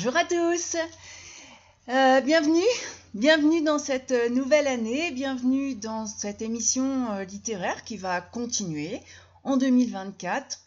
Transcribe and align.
Bonjour 0.00 0.16
à 0.16 0.24
tous. 0.24 0.76
Euh, 1.88 2.20
bienvenue, 2.20 2.62
bienvenue 3.14 3.62
dans 3.62 3.80
cette 3.80 4.14
nouvelle 4.30 4.68
année, 4.68 5.10
bienvenue 5.10 5.74
dans 5.74 6.06
cette 6.06 6.40
émission 6.40 7.10
euh, 7.10 7.24
littéraire 7.24 7.82
qui 7.82 7.96
va 7.96 8.20
continuer 8.20 9.00
en 9.42 9.56
2024. 9.56 10.60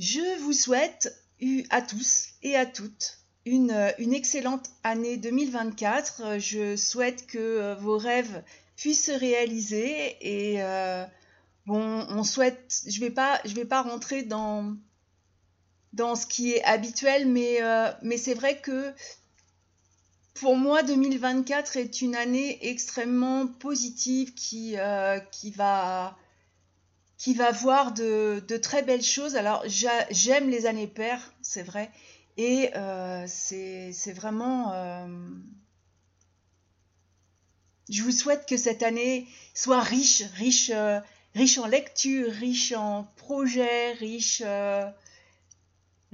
Je 0.00 0.40
vous 0.40 0.52
souhaite 0.52 1.16
à 1.70 1.80
tous 1.80 2.30
et 2.42 2.56
à 2.56 2.66
toutes 2.66 3.18
une, 3.44 3.70
euh, 3.70 3.92
une 3.98 4.12
excellente 4.12 4.68
année 4.82 5.16
2024. 5.16 6.40
Je 6.40 6.74
souhaite 6.74 7.28
que 7.28 7.74
vos 7.74 7.98
rêves 7.98 8.42
puissent 8.74 9.04
se 9.04 9.12
réaliser 9.12 10.16
et 10.22 10.58
bon, 11.66 12.04
on 12.08 12.24
souhaite, 12.24 12.82
je 12.88 12.98
vais 12.98 13.12
pas, 13.12 13.40
je 13.44 13.54
vais 13.54 13.64
pas 13.64 13.82
rentrer 13.82 14.24
dans 14.24 14.74
dans 15.96 16.14
ce 16.14 16.26
qui 16.26 16.52
est 16.52 16.62
habituel, 16.64 17.26
mais, 17.26 17.62
euh, 17.62 17.90
mais 18.02 18.18
c'est 18.18 18.34
vrai 18.34 18.58
que 18.60 18.92
pour 20.34 20.56
moi, 20.56 20.82
2024 20.82 21.78
est 21.78 22.02
une 22.02 22.14
année 22.14 22.58
extrêmement 22.68 23.46
positive 23.46 24.34
qui, 24.34 24.74
euh, 24.76 25.18
qui, 25.32 25.50
va, 25.50 26.14
qui 27.16 27.32
va 27.32 27.50
voir 27.50 27.92
de, 27.92 28.44
de, 28.46 28.56
très 28.58 28.82
belles 28.82 29.02
choses. 29.02 29.36
Alors, 29.36 29.64
j'aime 29.66 30.50
les 30.50 30.66
années 30.66 30.86
paires, 30.86 31.32
c'est 31.40 31.62
vrai, 31.62 31.90
et 32.36 32.70
euh, 32.76 33.24
c'est 33.26 34.12
vraiment... 34.14 34.74
je 37.88 38.02
vous 38.02 38.12
souhaite 38.12 38.46
que 38.46 38.58
cette 38.58 38.82
année 38.82 39.26
soit 39.54 39.80
riche, 39.80 40.24
riche, 40.34 40.70
riche 41.34 41.56
en 41.56 41.66
lecture, 41.66 42.30
riche 42.30 42.72
en 42.72 43.04
projets, 43.16 43.92
riche 43.92 44.42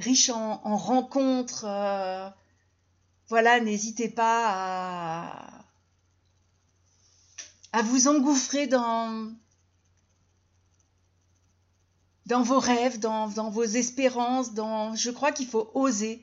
riche 0.02 0.28
en, 0.28 0.76
rencontres. 0.76 1.64
Euh, 1.66 2.28
voilà, 3.28 3.60
n'hésitez 3.60 4.08
pas 4.08 5.62
à, 7.72 7.82
vous 7.82 8.08
engouffrer 8.08 8.66
dans, 8.66 9.32
dans 12.26 12.42
vos 12.42 12.58
rêves, 12.58 12.98
dans, 12.98 13.28
vos 13.28 13.62
espérances. 13.64 14.52
Dans, 14.52 14.94
je 14.94 15.10
crois 15.10 15.32
qu'il 15.32 15.46
faut 15.46 15.70
oser. 15.74 16.22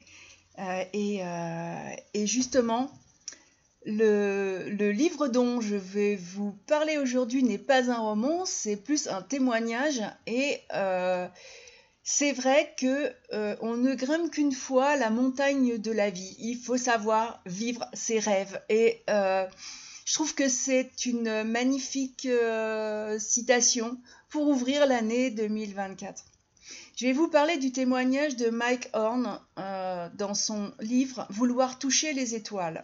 Euh, 0.59 0.83
euh, 0.93 1.89
et, 2.13 2.27
justement, 2.27 2.91
le, 3.85 4.69
le, 4.69 4.91
livre 4.91 5.29
dont 5.29 5.61
je 5.61 5.77
vais 5.77 6.17
vous 6.17 6.51
parler 6.67 6.97
aujourd'hui 6.97 7.43
n'est 7.43 7.57
pas 7.57 7.89
un 7.89 7.97
roman, 7.97 8.45
c'est 8.45 8.75
plus 8.75 9.07
un 9.07 9.21
témoignage. 9.21 10.01
Et 10.27 10.59
c'est 12.03 12.31
vrai 12.31 12.73
que 12.77 13.13
euh, 13.33 13.55
on 13.61 13.77
ne 13.77 13.93
grimpe 13.93 14.31
qu'une 14.31 14.51
fois 14.51 14.95
la 14.95 15.09
montagne 15.09 15.77
de 15.77 15.91
la 15.91 16.09
vie. 16.09 16.35
Il 16.39 16.57
faut 16.57 16.77
savoir 16.77 17.41
vivre 17.45 17.87
ses 17.93 18.19
rêves. 18.19 18.61
Et 18.69 19.03
euh, 19.09 19.45
je 20.05 20.13
trouve 20.13 20.33
que 20.33 20.49
c'est 20.49 21.05
une 21.05 21.43
magnifique 21.43 22.25
euh, 22.25 23.19
citation 23.19 23.97
pour 24.29 24.47
ouvrir 24.47 24.85
l'année 24.85 25.29
2024. 25.29 26.23
Je 26.95 27.05
vais 27.05 27.13
vous 27.13 27.29
parler 27.29 27.57
du 27.57 27.71
témoignage 27.71 28.35
de 28.35 28.49
Mike 28.49 28.89
Horn 28.93 29.39
dans 29.55 30.33
son 30.33 30.73
livre 30.81 31.25
Vouloir 31.29 31.79
toucher 31.79 32.11
les 32.11 32.35
étoiles. 32.35 32.83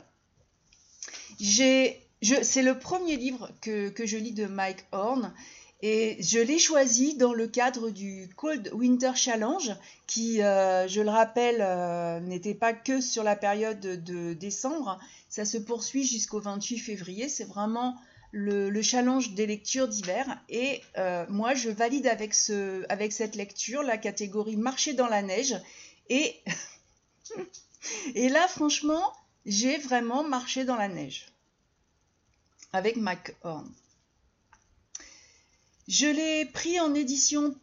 c'est 1.38 2.00
le 2.22 2.79
premier 2.79 3.17
livre 3.17 3.52
que, 3.59 3.89
que, 3.89 4.05
je 4.05 4.17
lis 4.17 4.31
de 4.31 4.45
Mike 4.45 4.85
Horn 4.94 5.33
et 5.81 6.18
je 6.22 6.40
l'ai 6.40 6.58
choisi 6.58 7.16
dans 7.16 7.34
le 7.34 7.47
cadre 7.47 7.90
du 7.90 8.30
Cold 8.38 8.72
Winter 8.74 9.12
Challenge, 9.16 9.75
qui, 10.08 10.41
euh, 10.41 10.88
je 10.88 11.02
le 11.02 11.09
rappelle, 11.09 11.62
euh, 11.62 12.19
n'était 12.22 12.53
pas 12.53 12.74
que 12.74 13.02
sur 13.02 13.24
la 13.24 13.36
période 13.36 13.80
de 13.80 14.34
décembre. 14.34 15.00
Ça 15.30 15.46
se 15.46 15.58
poursuit 15.58 16.06
jusqu'au 16.06 16.40
28 16.40 16.80
février. 16.80 17.28
C'est 17.28 17.44
vraiment 17.44 17.96
le, 18.31 18.81
challenge 18.81 19.34
des 19.34 19.46
lectures 19.46 19.88
d'hiver. 19.88 20.41
Et 20.50 20.81
euh, 20.97 21.25
moi, 21.30 21.53
je 21.53 21.69
valide 21.69 22.08
avec, 22.08 22.34
ce, 22.34 22.85
avec 22.90 23.12
cette 23.12 23.35
lecture 23.35 23.84
la 23.84 23.97
catégorie 23.97 24.56
marcher 24.56 24.94
dans 24.94 25.08
la 25.08 25.22
neige. 25.22 25.56
Et, 26.09 26.35
et 28.16 28.30
là, 28.30 28.47
franchement, 28.47 29.14
j'ai 29.46 29.78
vraiment 29.78 30.24
marché 30.24 30.64
dans 30.64 30.78
la 30.78 30.88
neige 30.88 31.28
avec 32.74 32.96
Mac 32.97 33.35
Horn. 33.44 33.72
Je 35.88 36.07
l'ai 36.07 36.46
pris 36.46 36.79
en 36.79 36.94
édition 36.94 37.56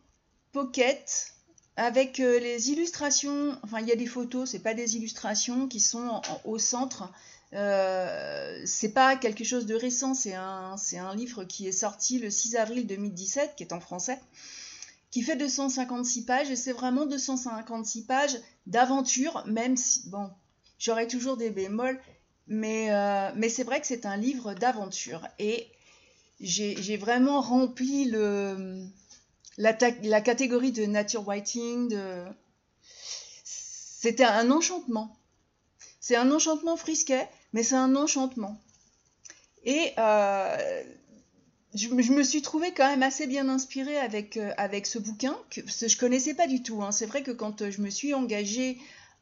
pocket 0.53 1.33
avec 1.77 2.21
euh, 2.21 2.39
les 2.39 2.71
illustrations. 2.71 3.59
Enfin, 3.63 3.81
il 3.81 3.89
y 3.89 3.93
a 3.93 3.97
des 3.97 4.07
photos, 4.07 4.51
c'est 4.51 4.63
pas 4.63 4.75
des 4.75 4.97
illustrations 4.97 5.67
qui 5.67 5.81
sont 5.81 6.23
au 6.45 6.59
centre. 6.59 7.11
Euh, 7.55 8.63
c'est 8.65 8.93
pas 8.93 9.17
quelque 9.17 9.45
chose 9.45 9.67
de 9.67 9.75
récent, 9.75 10.15
c'est 10.15 10.35
un, 10.35 10.77
un 10.77 11.15
livre 11.15 11.45
qui 11.45 11.67
est 11.67 11.73
sorti 11.73 12.19
le 12.19 12.31
6 12.31 12.57
avril 12.57 12.87
2017, 12.87 13.57
qui 13.57 13.63
est 13.63 13.75
en 13.75 13.81
français, 13.81 14.19
qui 15.11 15.21
fait 15.21 15.37
256 15.37 16.25
pages, 16.25 16.51
et 16.51 16.57
c'est 16.57 16.73
vraiment 16.73 17.05
256 17.05 18.05
pages 18.05 18.39
d'aventure, 18.67 19.45
même 19.47 19.77
si, 19.77 20.09
bon, 20.09 20.31
j'aurais 20.79 21.07
toujours 21.07 21.37
des 21.37 21.51
bémols, 21.51 22.01
mais, 22.47 22.91
euh, 22.91 23.31
mais 23.37 23.51
c'est 23.51 23.65
vrai 23.65 23.83
que 23.83 23.87
c'est 23.87 24.07
un 24.07 24.17
livre 24.17 24.55
d'aventure. 24.55 25.29
Et 25.39 25.67
j'ai 26.43 26.97
vraiment 26.97 27.41
rempli 27.41 28.11
la, 29.57 29.73
catégorie 30.21 30.73
de 30.73 30.85
nature 30.85 31.23
writing. 31.23 31.89
De... 31.89 32.25
C'était 33.45 34.25
un 34.25 34.51
enchantement. 34.51 35.17
C'est 36.01 36.17
un 36.17 36.31
enchantement 36.33 36.77
frisquet, 36.77 37.29
mais 37.53 37.63
c'est 37.63 37.77
un 37.77 37.95
enchantement. 37.95 38.61
Et 39.65 39.93
euh, 39.99 40.83
je, 41.75 41.89
me 41.89 42.23
suis 42.25 42.43
trouvée 42.43 42.73
quand 42.73 42.89
même 42.89 43.05
assez 43.05 43.29
bien 43.29 43.49
inspirée 43.49 43.99
avec, 43.99 44.37
euh, 44.37 44.53
avec 44.57 44.87
ce 44.87 44.99
bouquin, 44.99 45.39
que 45.51 45.61
je 45.65 45.85
ne 45.85 46.01
connaissais 46.01 46.35
pas 46.35 46.49
du 46.49 46.65
tout. 46.65 46.83
Hein. 46.83 46.91
C'est 46.91 47.07
vrai 47.07 47.23
que 47.23 47.31
quand 47.31 47.71
je 47.71 47.81
me 47.81 47.91
suis 47.91 48.13
engagée 48.15 48.79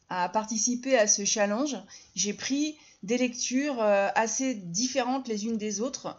à 0.08 0.30
participer 0.30 0.96
à 0.96 1.06
ce 1.06 1.26
challenge, 1.26 1.76
j'ai 2.14 2.32
pris 2.32 2.78
des 3.02 3.18
lectures 3.18 3.80
euh, 3.80 4.08
assez 4.14 4.54
différentes 4.54 5.28
les 5.28 5.44
unes 5.46 5.58
des 5.58 5.80
autres, 5.80 6.16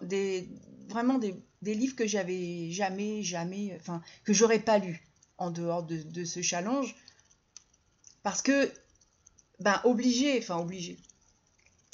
vraiment 0.91 1.17
des, 1.17 1.35
livres 1.63 1.95
que 1.95 2.05
j'avais 2.05 2.69
jamais, 2.71 3.23
jamais, 3.23 3.75
enfin, 3.79 4.01
que 4.23 4.33
j'aurais 4.33 4.59
pas 4.59 4.77
lu 4.77 5.01
en 5.37 5.49
dehors 5.49 5.83
de, 5.83 6.23
ce 6.23 6.41
challenge. 6.41 6.95
Parce 8.23 8.41
que, 8.41 8.71
ben, 9.59 9.81
obligé, 9.83 10.37
enfin, 10.37 10.57
obligé. 10.57 10.97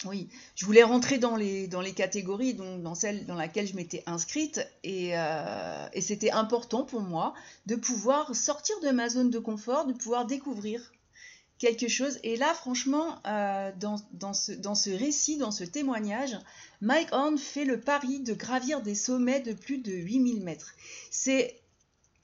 Oui, 0.06 0.30
je 0.56 0.66
voulais 0.66 0.84
rentrer 0.84 1.18
dans 1.18 1.36
les, 1.36 1.68
dans 1.68 1.81
les 1.81 1.94
catégories, 1.94 2.53
donc 2.53 2.84
dans 2.84 2.94
celle 2.94 3.25
dans 3.25 3.36
laquelle 3.36 3.66
je 3.66 3.75
m'étais 3.75 4.03
inscrite, 4.06 4.59
euh, 4.86 5.88
et 5.91 6.02
c'était 6.02 6.30
important 6.30 6.84
pour 6.84 7.02
moi 7.02 7.34
de 7.66 7.75
pouvoir 7.75 8.36
sortir 8.36 8.80
de 8.81 8.90
ma 8.91 9.09
zone 9.09 9.31
de 9.31 9.40
confort, 9.40 9.88
de 9.88 9.94
pouvoir 9.94 10.28
découvrir 10.28 10.91
quelque 11.59 11.88
chose. 11.88 12.19
Et 12.23 12.38
là, 12.38 12.53
franchement, 12.53 13.19
euh, 13.25 13.72
dans, 13.79 13.97
dans, 14.13 14.34
ce, 14.34 14.51
dans 14.51 14.75
ce 14.75 14.90
récit, 14.90 15.38
dans 15.38 15.51
ce 15.51 15.63
témoignage, 15.63 16.38
Mike 16.81 17.09
Horn 17.12 17.38
fait 17.38 17.66
le 17.66 17.79
pari 17.79 18.19
de 18.19 18.34
gravir 18.34 18.81
des 18.81 18.95
sommets 18.95 19.40
de 19.40 19.53
plus 19.53 19.79
de 19.79 19.91
8000 19.91 20.44
mètres. 20.44 20.73
C'est 21.09 21.59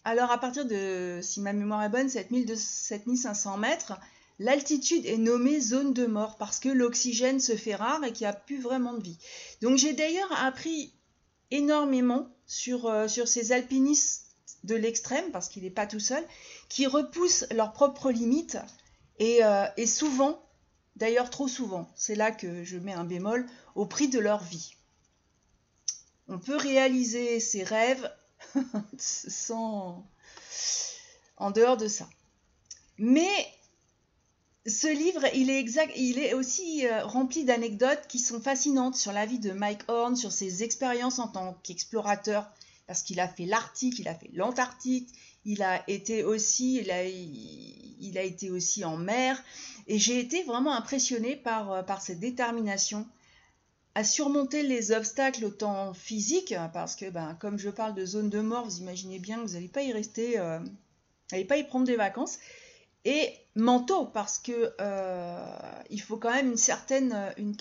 alors 0.05 0.31
à 0.31 0.37
partir 0.37 0.65
de, 0.65 1.19
si 1.21 1.39
ma 1.39 1.53
mémoire 1.53 1.83
est 1.83 1.89
bonne, 1.89 2.09
7500 2.09 3.57
mètres, 3.57 3.93
l'altitude 4.37 5.05
est 5.05 5.17
nommée 5.17 5.59
zone 5.59 5.93
de 5.93 6.05
mort 6.05 6.35
parce 6.37 6.59
que 6.59 6.69
l'oxygène 6.69 7.39
se 7.39 7.55
fait 7.55 7.75
rare 7.75 8.03
et 8.03 8.11
qu'il 8.11 8.25
n'y 8.25 8.31
a 8.31 8.33
plus 8.33 8.59
vraiment 8.59 8.93
de 8.93 9.03
vie. 9.03 9.17
Donc 9.61 9.77
j'ai 9.77 9.93
d'ailleurs 9.93 10.31
appris 10.43 10.93
énormément 11.51 12.27
sur, 12.47 12.87
euh, 12.87 13.07
sur 13.07 13.27
ces 13.27 13.51
alpinistes 13.51 14.23
de 14.63 14.75
l'extrême, 14.75 15.31
parce 15.31 15.49
qu'il 15.49 15.63
n'est 15.63 15.69
pas 15.69 15.87
tout 15.87 15.99
seul, 15.99 16.23
qui 16.69 16.87
repoussent 16.87 17.45
leurs 17.51 17.73
propres 17.73 18.11
limites 18.11 18.57
et, 19.19 19.43
euh, 19.43 19.65
et 19.77 19.87
souvent 19.87 20.39
D'ailleurs, 20.95 21.29
trop 21.29 21.47
souvent, 21.47 21.89
c'est 21.95 22.15
là 22.15 22.31
que 22.31 22.63
je 22.63 22.77
mets 22.77 22.93
un 22.93 23.03
bémol, 23.03 23.47
au 23.75 23.85
prix 23.85 24.09
de 24.09 24.19
leur 24.19 24.43
vie. 24.43 24.75
On 26.27 26.37
peut 26.37 26.55
réaliser 26.55 27.39
ses 27.39 27.63
rêves 27.63 28.11
sans... 28.97 30.05
en 31.37 31.51
dehors 31.51 31.77
de 31.77 31.87
ça. 31.87 32.07
Mais 32.99 33.31
ce 34.67 34.87
livre, 34.87 35.25
il 35.33 35.49
est, 35.49 35.59
exact, 35.59 35.93
il 35.95 36.19
est 36.19 36.35
aussi 36.35 36.85
euh, 36.85 37.03
rempli 37.05 37.43
d'anecdotes 37.43 38.05
qui 38.07 38.19
sont 38.19 38.39
fascinantes 38.39 38.95
sur 38.95 39.11
la 39.11 39.25
vie 39.25 39.39
de 39.39 39.51
Mike 39.51 39.81
Horn, 39.87 40.15
sur 40.15 40.31
ses 40.31 40.61
expériences 40.63 41.17
en 41.17 41.27
tant 41.27 41.57
qu'explorateur, 41.63 42.47
parce 42.85 43.01
qu'il 43.01 43.19
a 43.19 43.27
fait 43.27 43.45
l'Arctique, 43.45 43.97
il 43.97 44.07
a 44.07 44.13
fait 44.13 44.29
l'Antarctique, 44.33 45.09
il 45.45 45.61
a 45.61 45.83
été 45.89 46.23
aussi, 46.23 46.77
il 46.77 46.91
a, 46.91 47.03
il 47.05 48.17
a 48.17 48.23
été 48.23 48.49
aussi 48.49 48.85
en 48.85 48.97
mer, 48.97 49.41
et 49.87 49.99
j'ai 49.99 50.19
été 50.19 50.43
vraiment 50.43 50.73
impressionnée 50.73 51.35
par, 51.35 51.71
euh, 51.71 51.83
par 51.83 52.01
cette 52.01 52.19
détermination 52.19 53.07
à 53.95 54.03
surmonter 54.03 54.63
les 54.63 54.91
obstacles 54.91 55.45
autant 55.45 55.93
physiques, 55.93 56.55
parce 56.73 56.95
que 56.95 57.09
ben, 57.09 57.37
comme 57.39 57.59
je 57.59 57.69
parle 57.69 57.93
de 57.93 58.05
zone 58.05 58.29
de 58.29 58.39
mort, 58.39 58.65
vous 58.65 58.79
imaginez 58.79 59.19
bien 59.19 59.37
que 59.37 59.47
vous 59.47 59.53
n'allez 59.53 59.67
pas 59.67 59.83
y 59.83 59.91
rester, 59.91 60.39
euh, 60.39 60.59
n'allez 61.31 61.45
pas 61.45 61.57
y 61.57 61.63
prendre 61.63 61.85
des 61.85 61.95
vacances, 61.95 62.39
et 63.05 63.31
mentaux, 63.55 64.05
parce 64.05 64.39
que 64.39 64.73
il 65.89 66.01
faut 66.01 66.17
quand 66.17 66.31
même 66.31 66.51
une 66.51 66.57
certaine 66.57 67.33
une, 67.37 67.55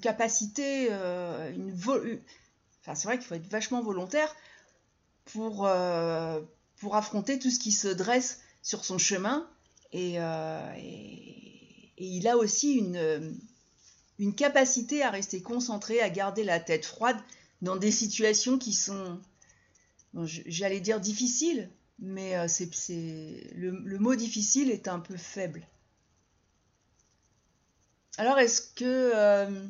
capacité, 0.00 0.90
une 0.90 1.74
enfin 1.74 2.94
c'est 2.94 3.08
vrai 3.08 3.18
qu'il 3.18 3.26
faut 3.26 3.34
être 3.34 3.50
vachement 3.50 3.82
volontaire 3.82 4.32
pour, 5.24 5.66
pour 6.84 6.96
affronter 6.96 7.38
tout 7.38 7.50
ce 7.50 7.58
qui 7.58 7.72
se 7.72 7.88
dresse 7.88 8.40
sur 8.62 8.84
son 8.84 8.98
chemin. 8.98 9.48
Et, 9.92 10.18
il 11.96 12.28
a 12.28 12.36
aussi 12.36 12.74
une, 12.74 13.38
une 14.18 14.34
capacité 14.34 15.02
à 15.02 15.08
rester 15.08 15.40
concentré, 15.40 16.00
à 16.02 16.10
garder 16.10 16.44
la 16.44 16.60
tête 16.60 16.84
froide 16.84 17.16
dans 17.62 17.76
des 17.76 17.90
situations 17.90 18.58
qui 18.58 18.74
sont, 18.74 19.18
j'allais 20.24 20.80
dire 20.80 21.00
difficiles, 21.00 21.70
mais 22.00 22.36
euh, 22.36 22.48
c'est, 22.48 22.68
le, 23.54 23.98
mot 23.98 24.14
difficile 24.14 24.70
est 24.70 24.86
un 24.86 25.00
peu 25.00 25.16
faible. 25.16 25.66
Alors 28.18 28.38
est-ce 28.38 28.60
que... 28.60 29.12
Euh, 29.14 29.66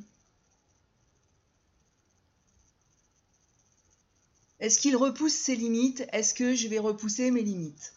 est-ce 4.60 4.78
qu'il 4.78 4.96
repousse 4.96 5.34
ses 5.34 5.56
limites? 5.56 6.06
Est-ce 6.12 6.34
que 6.34 6.54
je 6.54 6.68
vais 6.68 6.78
repousser 6.78 7.30
mes 7.30 7.42
limites? 7.42 7.94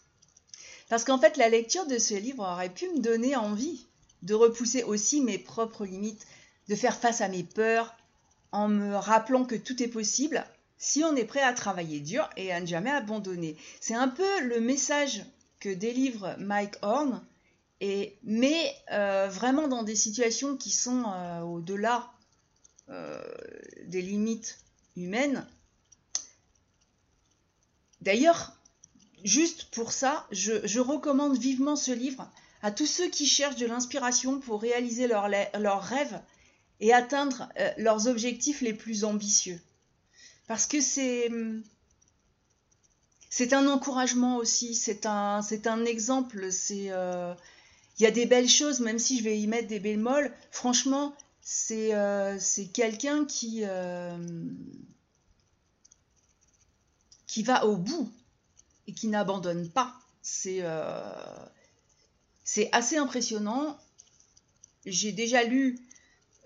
Parce 0.89 1.03
qu'en 1.03 1.19
fait, 1.19 1.37
la 1.37 1.49
lecture 1.49 1.85
de 1.85 1.97
ce 1.97 2.13
livre 2.13 2.43
aurait 2.43 2.73
pu 2.73 2.89
me 2.89 2.99
donner 2.99 3.35
envie 3.35 3.85
de 4.23 4.33
repousser 4.33 4.83
aussi 4.83 5.21
mes 5.21 5.37
propres 5.37 5.85
limites, 5.85 6.25
de 6.69 6.75
faire 6.75 6.97
face 6.97 7.21
à 7.21 7.27
mes 7.27 7.43
peurs 7.43 7.95
en 8.51 8.67
me 8.67 8.95
rappelant 8.95 9.45
que 9.45 9.55
tout 9.55 9.81
est 9.83 9.87
possible 9.87 10.45
si 10.77 11.03
on 11.03 11.15
est 11.15 11.25
prêt 11.25 11.41
à 11.41 11.53
travailler 11.53 11.99
dur 11.99 12.29
et 12.37 12.51
à 12.51 12.61
ne 12.61 12.65
jamais 12.65 12.91
abandonner. 12.91 13.57
C'est 13.79 13.95
un 13.95 14.07
peu 14.07 14.41
le 14.41 14.59
message 14.59 15.25
que 15.59 15.69
délivre 15.69 16.35
Mike 16.39 16.75
Horn, 16.81 17.21
et, 17.81 18.17
mais 18.23 18.73
euh, 18.91 19.27
vraiment 19.29 19.67
dans 19.67 19.83
des 19.83 19.95
situations 19.95 20.57
qui 20.57 20.71
sont 20.71 21.03
euh, 21.07 21.41
au-delà 21.41 22.11
euh, 22.89 23.21
des 23.85 24.01
limites 24.01 24.59
humaines. 24.95 25.45
D'ailleurs, 28.01 28.53
juste 29.23 29.65
pour 29.71 29.91
ça, 29.91 30.27
je, 30.31 30.79
recommande 30.79 31.37
vivement 31.37 31.75
ce 31.75 31.91
livre 31.91 32.29
à 32.61 32.71
tous 32.71 32.85
ceux 32.85 33.09
qui 33.09 33.25
cherchent 33.25 33.57
de 33.57 33.65
l'inspiration 33.65 34.39
pour 34.39 34.61
réaliser 34.61 35.07
leurs 35.07 35.83
rêves 35.83 36.21
et 36.79 36.93
atteindre 36.93 37.49
euh, 37.59 37.69
leurs 37.77 38.07
objectifs 38.07 38.61
les 38.61 38.73
plus 38.73 39.03
ambitieux. 39.03 39.59
Parce 40.47 40.65
que 40.65 40.81
c'est 40.81 41.29
c'est 43.29 43.53
un 43.53 43.67
encouragement 43.67 44.37
aussi, 44.37 44.73
c'est 44.73 45.05
un 45.05 45.85
exemple, 45.85 46.51
c'est 46.51 46.87
euh, 46.89 47.33
il 47.99 48.03
y 48.03 48.05
a 48.05 48.11
des 48.11 48.25
belles 48.25 48.49
choses, 48.49 48.79
même 48.79 48.99
si 48.99 49.19
je 49.19 49.23
vais 49.23 49.39
y 49.39 49.47
mettre 49.47 49.67
des 49.67 49.79
bémols. 49.79 50.31
Franchement, 50.51 51.13
c'est 51.41 51.93
euh, 51.93 52.37
c'est 52.39 52.67
quelqu'un 52.67 53.25
qui 53.25 53.63
qui 57.27 57.43
va 57.43 57.65
au 57.65 57.77
bout 57.77 58.11
et 58.87 58.93
qui 58.93 59.07
n'abandonne 59.07 59.69
pas. 59.69 59.93
C'est 60.21 60.63
c'est 62.43 62.69
assez 62.71 62.97
impressionnant. 62.97 63.77
J'ai 64.85 65.11
déjà 65.11 65.43
lu 65.43 65.77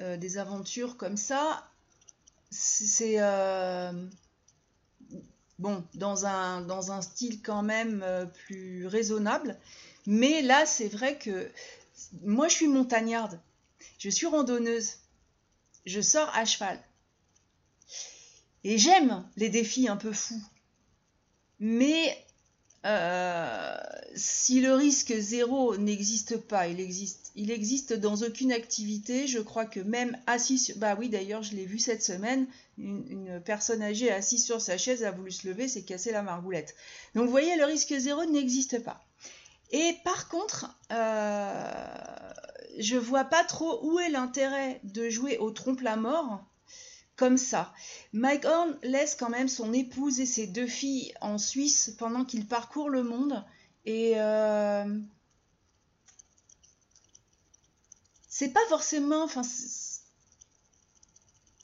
euh, 0.01 0.17
des 0.17 0.39
aventures 0.39 0.97
comme 0.97 1.15
ça, 1.15 1.69
c'est 2.49 3.21
euh, 3.21 3.91
bon 5.59 5.83
dans 5.93 6.25
un, 6.25 6.61
dans 6.61 6.91
un 6.91 7.03
style 7.03 7.43
quand 7.43 7.61
même 7.61 8.01
euh, 8.03 8.25
plus 8.25 8.87
raisonnable. 8.87 9.59
Mais 10.07 10.41
là, 10.41 10.65
c'est 10.65 10.87
vrai 10.87 11.19
que 11.19 11.51
moi, 12.23 12.47
je 12.47 12.55
suis 12.55 12.67
montagnarde, 12.67 13.39
je 13.99 14.09
suis 14.09 14.25
randonneuse, 14.25 14.95
je 15.85 16.01
sors 16.01 16.35
à 16.35 16.45
cheval. 16.45 16.79
Et 18.63 18.79
j'aime 18.79 19.23
les 19.37 19.49
défis 19.49 19.87
un 19.87 19.97
peu 19.97 20.13
fous. 20.13 20.43
Mais 21.61 22.17
euh, 22.87 23.77
si 24.15 24.61
le 24.61 24.73
risque 24.73 25.13
zéro 25.13 25.77
n'existe 25.77 26.37
pas, 26.37 26.67
il 26.67 26.79
existe, 26.79 27.31
il 27.35 27.51
existe 27.51 27.93
dans 27.93 28.15
aucune 28.23 28.51
activité. 28.51 29.27
Je 29.27 29.37
crois 29.37 29.65
que 29.65 29.79
même 29.79 30.17
assis 30.25 30.57
sur, 30.57 30.75
bah 30.77 30.95
oui 30.97 31.07
d'ailleurs 31.07 31.43
je 31.43 31.55
l'ai 31.55 31.67
vu 31.67 31.77
cette 31.77 32.01
semaine, 32.01 32.47
une, 32.79 33.39
personne 33.45 33.83
âgée 33.83 34.11
assise 34.11 34.43
sur 34.43 34.59
sa 34.59 34.79
chaise 34.79 35.03
a 35.03 35.11
voulu 35.11 35.31
se 35.31 35.47
lever, 35.47 35.67
s'est 35.67 35.83
cassé 35.83 36.11
la 36.11 36.23
margoulette. 36.23 36.73
Donc 37.13 37.25
vous 37.25 37.31
voyez, 37.31 37.55
le 37.57 37.65
risque 37.65 37.93
zéro 37.95 38.25
n'existe 38.25 38.83
pas. 38.83 39.05
Et 39.69 39.95
par 40.03 40.29
contre, 40.29 40.75
euh, 40.91 42.33
je 42.79 42.97
vois 42.97 43.25
pas 43.25 43.43
trop 43.43 43.85
où 43.85 43.99
est 43.99 44.09
l'intérêt 44.09 44.81
de 44.83 45.09
jouer 45.09 45.37
au 45.37 45.51
trompe 45.51 45.81
la 45.81 45.95
mort 45.95 46.43
comme 47.21 47.37
ça. 47.37 47.71
Mike 48.13 48.45
Horn 48.45 48.79
laisse 48.81 49.13
quand 49.13 49.29
même 49.29 49.47
son 49.47 49.73
épouse 49.73 50.19
et 50.19 50.25
ses 50.25 50.47
deux 50.47 50.65
filles 50.65 51.13
en 51.21 51.37
Suisse 51.37 51.93
pendant 51.99 52.25
qu'il 52.25 52.47
parcourt 52.47 52.89
le 52.89 53.03
monde. 53.03 53.45
Et 53.85 54.13
euh, 54.15 54.83
c'est 58.27 58.49
pas 58.49 58.65
forcément. 58.69 59.21
Enfin, 59.23 59.43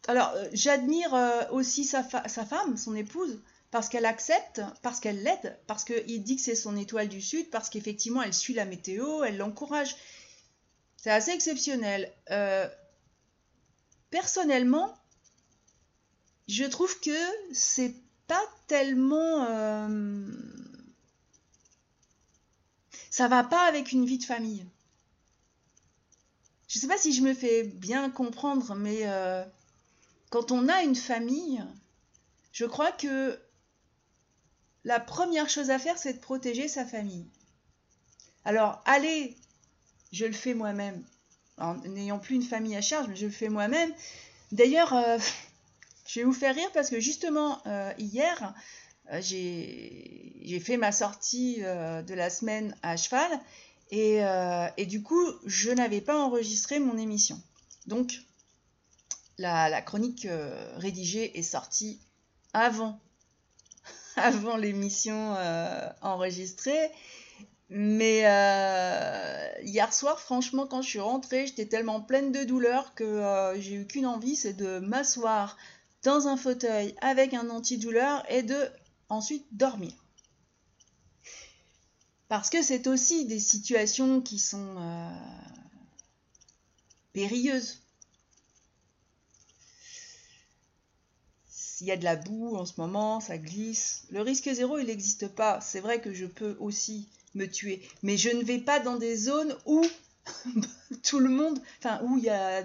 alors, 0.07 0.31
euh, 0.35 0.47
j'admire 0.53 1.15
euh, 1.15 1.41
aussi 1.49 1.85
sa, 1.85 2.07
sa, 2.07 2.45
femme, 2.45 2.77
son 2.77 2.95
épouse, 2.95 3.41
parce 3.71 3.89
qu'elle 3.89 4.05
accepte, 4.05 4.61
parce 4.83 4.99
qu'elle 4.99 5.23
l'aide, 5.23 5.57
parce 5.65 5.83
qu'il 5.83 6.21
dit 6.21 6.35
que 6.35 6.43
c'est 6.43 6.53
son 6.53 6.77
étoile 6.77 7.07
du 7.07 7.19
Sud, 7.19 7.49
parce 7.49 7.71
qu'effectivement, 7.71 8.21
elle 8.21 8.35
suit 8.35 8.53
la 8.53 8.65
météo, 8.65 9.23
elle 9.23 9.37
l'encourage. 9.37 9.95
C'est 10.97 11.09
assez 11.09 11.31
exceptionnel. 11.31 12.13
personnellement, 14.11 14.95
je 16.47 16.63
trouve 16.63 16.99
que 16.99 17.17
c'est 17.53 17.93
pas 18.27 18.43
tellement. 18.67 19.45
Euh, 19.49 20.25
ça 23.09 23.27
va 23.27 23.43
pas 23.43 23.67
avec 23.67 23.91
une 23.91 24.05
vie 24.05 24.17
de 24.17 24.23
famille. 24.23 24.65
Je 26.67 26.79
sais 26.79 26.87
pas 26.87 26.97
si 26.97 27.13
je 27.13 27.21
me 27.21 27.33
fais 27.33 27.63
bien 27.63 28.09
comprendre, 28.09 28.75
mais 28.75 29.01
euh, 29.03 29.43
quand 30.29 30.51
on 30.51 30.67
a 30.67 30.83
une 30.83 30.95
famille, 30.95 31.63
je 32.51 32.65
crois 32.65 32.91
que 32.91 33.39
la 34.83 34.99
première 34.99 35.49
chose 35.49 35.69
à 35.69 35.79
faire, 35.79 35.97
c'est 35.97 36.13
de 36.13 36.19
protéger 36.19 36.67
sa 36.67 36.85
famille. 36.85 37.25
Alors, 38.45 38.81
allez, 38.85 39.35
je 40.11 40.25
le 40.25 40.33
fais 40.33 40.53
moi-même, 40.53 41.03
en 41.57 41.75
n'ayant 41.75 42.19
plus 42.19 42.35
une 42.35 42.43
famille 42.43 42.75
à 42.75 42.81
charge, 42.81 43.07
mais 43.07 43.15
je 43.15 43.25
le 43.25 43.31
fais 43.31 43.49
moi-même. 43.49 43.91
D'ailleurs, 44.51 44.93
euh, 44.93 45.17
je 46.07 46.21
vais 46.21 46.25
vous 46.25 46.33
faire 46.33 46.55
rire 46.55 46.71
parce 46.73 46.89
que 46.89 46.99
justement, 46.99 47.61
euh, 47.67 47.91
hier, 47.97 48.53
euh, 49.11 49.19
j'ai 49.21 50.59
fait 50.63 50.77
ma 50.77 50.91
sortie 50.91 51.57
euh, 51.61 52.01
de 52.01 52.13
la 52.13 52.29
semaine 52.29 52.75
à 52.81 52.95
cheval 52.97 53.29
et, 53.91 54.85
du 54.85 55.03
coup, 55.03 55.25
je 55.45 55.69
n'avais 55.71 56.01
pas 56.01 56.17
enregistré 56.17 56.79
mon 56.79 56.97
émission. 56.97 57.41
Donc, 57.85 58.19
la, 59.37 59.81
chronique 59.81 60.27
rédigée 60.75 61.37
est 61.37 61.43
sortie 61.43 61.99
avant, 62.53 62.99
avant 64.15 64.57
l'émission 64.57 65.37
enregistrée. 66.01 66.91
Mais 67.69 68.19
hier 69.63 69.93
soir, 69.93 70.19
franchement, 70.19 70.67
quand 70.67 70.81
je 70.81 70.89
suis 70.89 70.99
rentrée, 70.99 71.47
j'étais 71.47 71.67
tellement 71.67 72.01
pleine 72.01 72.33
de 72.33 72.43
douleur 72.43 72.93
que 72.93 73.53
j'ai 73.57 73.75
eu 73.75 73.87
qu'une 73.87 74.05
envie, 74.05 74.35
c'est 74.35 74.53
de 74.53 74.79
m'asseoir 74.79 75.55
dans 76.07 76.29
un 76.29 76.37
fauteuil 76.37 76.95
avec 77.01 77.33
un 77.33 77.49
antidouleur 77.49 78.23
et 78.31 78.41
de 78.41 78.69
ensuite 79.09 79.45
dormir. 79.51 79.91
Parce 82.29 82.49
que 82.49 82.61
c'est 82.61 82.87
aussi 82.87 83.25
des 83.25 83.41
situations 83.41 84.21
qui 84.21 84.39
sont 84.39 84.77
euh, 84.77 85.09
périlleuses. 87.11 87.81
S'il 91.49 91.87
y 91.87 91.91
a 91.91 91.97
de 91.97 92.05
la 92.05 92.15
boue 92.15 92.55
en 92.55 92.65
ce 92.65 92.79
moment, 92.79 93.19
ça 93.19 93.37
glisse. 93.37 94.05
Le 94.09 94.21
risque 94.21 94.49
zéro, 94.49 94.77
il 94.77 94.87
n'existe 94.87 95.27
pas. 95.27 95.59
C'est 95.59 95.81
vrai 95.81 95.99
que 95.99 96.13
je 96.13 96.25
peux 96.25 96.55
aussi 96.61 97.09
me 97.35 97.47
tuer. 97.47 97.85
Mais 98.01 98.15
je 98.15 98.29
ne 98.29 98.45
vais 98.45 98.59
pas 98.59 98.79
dans 98.79 98.95
des 98.95 99.17
zones 99.17 99.57
où 99.65 99.83
tout 101.03 101.19
le 101.19 101.29
monde, 101.29 101.59
enfin, 101.79 101.99
où 102.05 102.17
il 102.17 102.23
y 102.23 102.29
a 102.29 102.63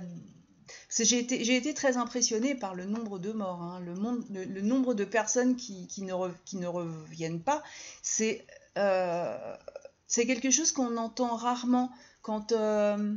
j'ai 0.98 1.56
été, 1.56 1.74
très 1.74 1.96
impressionnée 1.96 2.54
par 2.54 2.74
le 2.74 2.84
nombre 2.84 3.18
de 3.18 3.32
morts, 3.32 3.62
hein. 3.62 3.80
le, 3.80 4.60
nombre 4.60 4.94
de 4.94 5.04
personnes 5.04 5.56
qui, 5.56 5.88
ne, 6.02 6.66
reviennent 6.66 7.42
pas. 7.42 7.62
Euh, 8.76 9.56
c'est 10.06 10.26
quelque 10.26 10.50
chose 10.50 10.72
qu'on 10.72 10.96
entend 10.96 11.34
rarement 11.36 11.90
quand... 12.20 12.52
Euh, 12.52 13.16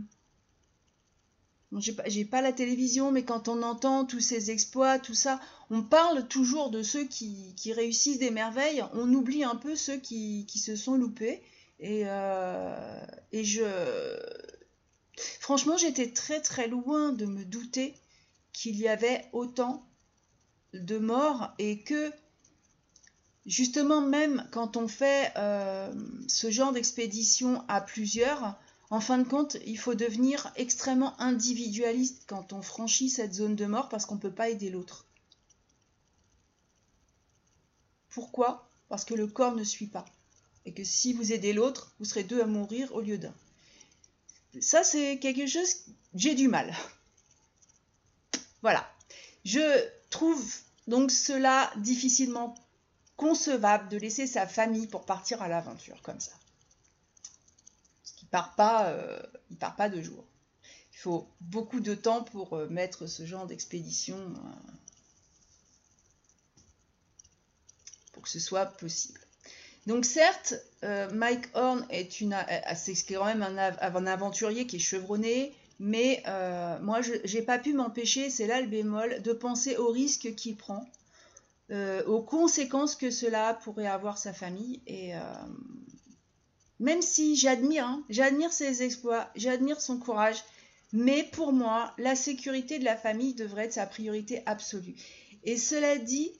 j'ai 2.06 2.24
pas, 2.24 2.42
la 2.42 2.54
télévision, 2.54 3.12
mais 3.12 3.24
quand 3.24 3.50
on 3.50 3.62
entend 3.62 4.06
tous 4.06 4.22
ces 4.22 4.52
exploits, 4.52 4.98
tout 4.98 5.14
ça, 5.14 5.42
on 5.70 5.84
parle 5.84 6.26
toujours 6.28 6.70
de 6.70 6.82
ceux 6.82 7.04
qui, 7.04 7.54
réussissent 7.74 8.20
des 8.20 8.32
merveilles, 8.32 8.86
on 8.94 9.12
oublie 9.14 9.44
un 9.44 9.56
peu 9.56 9.76
ceux 9.76 9.98
qui, 9.98 10.48
se 10.48 10.78
sont 10.78 10.96
loupés. 10.96 11.42
Et, 11.80 12.04
euh, 12.06 13.06
et 13.34 13.44
je. 13.44 13.66
Franchement, 15.18 15.78
j'étais 15.78 16.12
très 16.12 16.42
très 16.42 16.68
loin 16.68 17.12
de 17.14 17.26
me 17.26 17.46
douter 17.46 17.96
qu'il 18.54 18.78
y 18.78 18.88
avait 18.88 19.26
autant 19.34 19.86
de 20.74 20.98
morts 20.98 21.54
et 21.58 21.82
que 21.84 22.12
justement 23.46 24.02
même 24.02 24.48
quand 24.52 24.78
on 24.78 24.88
fait 24.88 25.32
euh, 25.38 25.94
ce 26.28 26.52
genre 26.52 26.74
d'expédition 26.74 27.64
à 27.68 27.82
plusieurs, 27.82 28.56
en 28.90 29.00
fin 29.00 29.18
de 29.18 29.28
compte, 29.28 29.58
il 29.66 29.78
faut 29.78 29.96
devenir 29.96 30.52
extrêmement 30.56 31.20
individualiste 31.20 32.24
quand 32.28 32.54
on 32.54 32.62
franchit 32.62 33.10
cette 33.10 33.34
zone 33.34 33.56
de 33.56 33.66
mort 33.66 33.90
parce 33.90 34.06
qu'on 34.06 34.16
ne 34.16 34.20
peut 34.20 34.32
pas 34.32 34.50
aider 34.50 34.70
l'autre. 34.70 35.06
Pourquoi? 38.10 38.70
Parce 38.88 39.04
que 39.04 39.14
le 39.14 39.28
corps 39.28 39.56
ne 39.56 39.64
suit 39.64 39.88
pas. 39.88 40.06
Et 40.66 40.74
que 40.74 40.84
si 40.84 41.14
vous 41.14 41.34
aidez 41.34 41.54
l'autre, 41.54 41.94
vous 42.00 42.06
serez 42.06 42.24
deux 42.24 42.42
à 42.42 42.46
mourir 42.46 42.94
au 42.94 43.02
lieu 43.02 43.18
d'un. 43.18 43.34
Ça, 44.62 44.84
c'est 44.84 45.20
quelque 45.20 45.48
chose, 45.48 45.76
j'ai 46.14 46.36
du 46.36 46.48
mal. 46.48 46.74
Voilà. 48.62 48.90
Je 49.44 49.88
trouve 50.10 50.44
donc 50.88 51.12
cela 51.12 51.72
difficilement 51.78 52.56
concevable 53.18 53.90
de 53.90 53.98
laisser 53.98 54.28
sa 54.28 54.48
famille 54.48 54.88
pour 54.88 55.06
partir 55.06 55.42
à 55.42 55.48
l'aventure 55.48 56.02
comme 56.02 56.20
ça. 56.20 56.34
Parce 58.02 58.14
qu'il 58.16 58.28
part 58.28 58.56
pas, 58.56 58.90
euh, 58.90 59.22
il 59.50 59.58
part 59.58 59.76
pas 59.76 59.90
de 59.90 60.02
jour. 60.02 60.26
Il 60.94 60.98
faut 60.98 61.30
beaucoup 61.42 61.80
de 61.80 61.96
temps 61.96 62.24
pour 62.24 62.54
euh, 62.54 62.68
mettre 62.70 63.08
ce 63.08 63.26
genre 63.26 63.46
d'expédition 63.46 64.18
euh, 64.18 64.72
pour 68.12 68.24
que 68.24 68.30
ce 68.30 68.40
soit 68.40 68.66
possible. 68.66 69.25
Donc 69.86 70.06
certes, 70.06 70.56
Mike 71.14 71.46
Horn 71.54 71.86
est 71.92 72.20
une, 72.22 72.36
c'est 72.76 72.96
quand 73.08 73.26
même 73.26 73.44
un, 73.44 74.08
aventurier 74.08 74.66
qui 74.66 74.78
est 74.78 74.80
chevronné, 74.80 75.54
mais 75.80 76.24
moi 76.82 77.02
je 77.02 77.14
n'ai 77.14 77.44
pas 77.44 77.60
pu 77.60 77.74
m'empêcher, 77.74 78.30
c'est 78.30 78.48
là 78.48 78.62
le 78.62 78.68
bémol, 78.68 79.22
de 79.22 79.32
penser 79.32 79.78
au 79.78 79.90
risque 79.90 80.34
qu'il 80.36 80.58
prend 80.58 80.86
euh, 81.72 82.04
aux 82.06 82.22
conséquences 82.22 82.96
que 82.96 83.10
cela 83.10 83.56
pourrait 83.56 83.88
avoir 83.88 84.20
sa 84.20 84.34
famille. 84.34 84.82
Et 84.86 85.16
euh, 85.16 85.20
même 86.80 87.02
si 87.02 87.36
j'admire, 87.36 87.88
hein, 87.88 88.04
j'admire 88.10 88.54
ses 88.54 88.84
exploits, 88.84 89.32
j'admire 89.36 89.82
son 89.82 89.98
courage, 89.98 90.44
mais 90.94 91.24
pour 91.24 91.54
moi, 91.54 91.94
la 91.98 92.16
sécurité 92.16 92.78
de 92.78 92.86
la 92.86 92.96
famille 92.96 93.34
devrait 93.34 93.66
être 93.66 93.74
sa 93.74 93.88
priorité 93.88 94.44
absolue. 94.46 94.96
Et 95.44 95.58
cela 95.58 95.98
dit, 95.98 96.32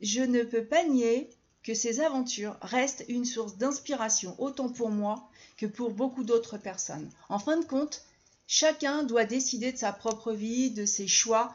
je 0.00 0.22
ne 0.22 0.42
peux 0.42 0.64
pas 0.64 0.84
nier 0.84 1.30
que 1.62 1.74
ces 1.74 2.00
aventures 2.00 2.56
restent 2.60 3.04
une 3.08 3.24
source 3.24 3.56
d'inspiration 3.56 4.34
autant 4.38 4.68
pour 4.68 4.90
moi 4.90 5.28
que 5.56 5.66
pour 5.66 5.92
beaucoup 5.92 6.24
d'autres 6.24 6.58
personnes. 6.58 7.08
En 7.28 7.38
fin 7.38 7.56
de 7.56 7.64
compte, 7.64 8.02
chacun 8.46 9.04
doit 9.04 9.24
décider 9.24 9.72
de 9.72 9.78
sa 9.78 9.92
propre 9.92 10.32
vie, 10.32 10.70
de 10.70 10.86
ses 10.86 11.06
choix, 11.06 11.54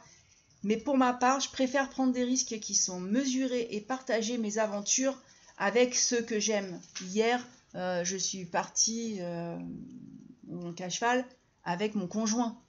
mais 0.64 0.78
pour 0.78 0.98
ma 0.98 1.14
part, 1.14 1.40
je 1.40 1.50
préfère 1.50 1.90
prendre 1.90 2.14
des 2.14 2.24
risques 2.24 2.60
qui 2.60 2.76
sont 2.76 3.00
mesurés 3.00 3.68
et 3.72 3.82
partager 3.82 4.38
mes 4.38 4.58
aventures 4.58 5.18
avec 5.58 5.96
ceux 5.96 6.22
que 6.22 6.40
j'aime. 6.40 6.80
Hier, 7.02 7.46
euh, 7.76 8.04
je 8.04 8.18
suis 8.18 8.46
partie 8.46 9.18
euh, 9.20 9.58
à 10.80 10.90
cheval 10.90 11.26
avec 11.64 11.96
mon 11.96 12.08
conjoint. 12.08 12.60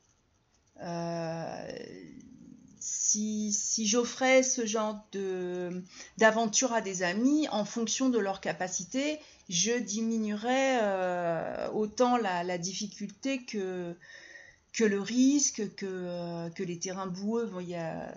Euh, 0.83 1.68
si, 2.80 3.87
j'offrais 3.87 4.42
ce 4.42 4.66
genre 4.66 5.04
d'aventure 6.16 6.73
à 6.73 6.80
des 6.80 7.02
amis, 7.02 7.49
en 7.49 7.64
fonction 7.64 8.08
de 8.08 8.18
leur 8.18 8.40
capacité, 8.40 9.18
je 9.49 9.78
diminuerais 9.78 10.78
euh, 10.82 11.68
autant 11.70 12.16
la, 12.16 12.58
difficulté 12.58 13.44
que, 13.44 13.94
que 14.73 14.85
le 14.85 15.00
risque, 15.00 15.75
que, 15.75 15.87
euh, 15.87 16.50
que 16.50 16.62
les 16.62 16.78
terrains 16.78 17.06
boueux. 17.06 17.50
il 17.61 17.68
y 17.68 17.75
a, 17.75 18.14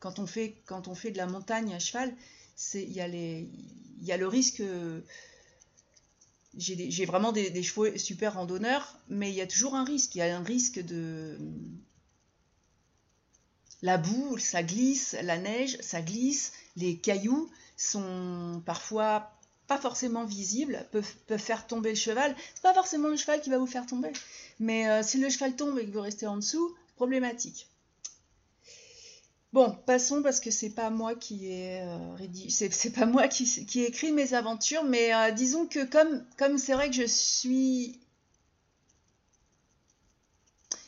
quand, 0.00 0.18
on 0.18 0.26
fait, 0.26 0.56
quand 0.66 0.88
on 0.88 0.94
fait 0.94 1.10
de 1.10 1.18
la 1.18 1.26
montagne 1.26 1.74
à 1.74 1.78
cheval, 1.78 2.14
il 2.74 2.92
y, 2.92 3.00
a 3.00 3.08
y 3.08 4.12
a 4.12 4.16
le 4.16 4.26
risque. 4.26 4.62
J'ai 6.56 7.04
vraiment 7.04 7.32
des, 7.32 7.50
des, 7.50 7.62
chevaux 7.62 7.98
super 7.98 8.34
randonneurs, 8.34 8.98
mais 9.08 9.30
il 9.30 9.34
y 9.34 9.42
a 9.42 9.46
toujours 9.46 9.74
un 9.74 9.84
risque. 9.84 10.14
Il 10.14 10.18
y 10.18 10.22
a 10.22 10.36
un 10.36 10.42
risque 10.42 10.80
de. 10.80 11.38
La 13.86 13.98
boue, 13.98 14.36
ça 14.36 14.64
glisse, 14.64 15.14
la 15.22 15.38
neige, 15.38 15.78
ça 15.80 16.02
glisse, 16.02 16.52
les 16.74 16.96
cailloux 16.96 17.48
sont 17.76 18.60
parfois 18.66 19.30
pas 19.68 19.78
forcément 19.78 20.24
visibles, 20.24 20.84
peuvent, 20.90 21.38
faire 21.38 21.68
tomber 21.68 21.90
le 21.90 21.94
cheval. 21.94 22.34
C'est 22.56 22.64
pas 22.64 22.74
forcément 22.74 23.06
le 23.06 23.16
cheval 23.16 23.40
qui 23.40 23.48
va 23.48 23.58
vous 23.58 23.66
faire 23.68 23.86
tomber. 23.86 24.10
Mais 24.58 24.88
euh, 24.88 25.04
si 25.04 25.18
le 25.18 25.30
cheval 25.30 25.54
tombe 25.54 25.78
et 25.78 25.86
que 25.86 25.92
vous 25.92 26.00
restez 26.00 26.26
en 26.26 26.34
dessous, 26.34 26.74
problématique. 26.96 27.68
Bon, 29.52 29.70
passons 29.86 30.20
parce 30.20 30.40
que 30.40 30.50
c'est 30.50 30.70
pas 30.70 30.90
moi 30.90 31.14
qui 31.14 31.52
ai 31.52 31.82
euh, 31.82 32.50
c'est 32.50 32.90
pas 32.90 33.06
moi 33.06 33.28
qui, 33.28 33.84
écrit 33.84 34.10
mes 34.10 34.34
aventures, 34.34 34.82
mais 34.82 35.14
euh, 35.14 35.30
disons 35.30 35.64
que 35.68 35.84
comme 35.84 36.24
comme 36.36 36.58
c'est 36.58 36.74
vrai 36.74 36.90
que 36.90 36.96
je 36.96 37.06
suis, 37.06 38.00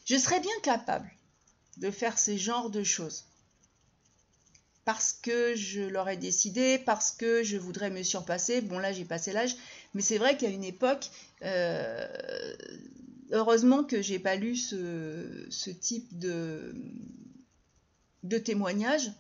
je 0.05 0.17
serais 0.17 0.41
bien 0.41 0.59
capable 0.65 1.09
de 1.79 1.91
faire 1.91 2.19
ces 2.19 2.39
genres 2.39 2.71
de 2.71 2.83
choses 2.83 3.25
parce 4.89 5.13
que 5.13 5.55
je 5.55 5.83
l'aurais 5.83 6.17
décidé, 6.17 6.79
parce 6.79 7.11
que 7.13 7.43
je 7.43 7.59
voudrais 7.59 7.91
me 7.91 8.03
surpasser. 8.03 8.63
Bon 8.63 8.79
là 8.79 8.91
j'ai 8.91 9.05
passé 9.05 9.33
l'âge, 9.33 9.55
mais 9.93 10.01
c'est 10.01 10.17
vrai 10.17 10.39
qu'à 10.39 10.49
une 10.49 10.65
époque, 10.65 11.11
heureusement 13.31 13.85
que 13.85 14.01
j'ai 14.01 14.19
pas 14.19 14.37
lu 14.37 14.57
ce, 14.57 15.71
type 15.71 16.19
de, 16.19 16.75
de 18.23 18.39
témoignage 18.39 19.13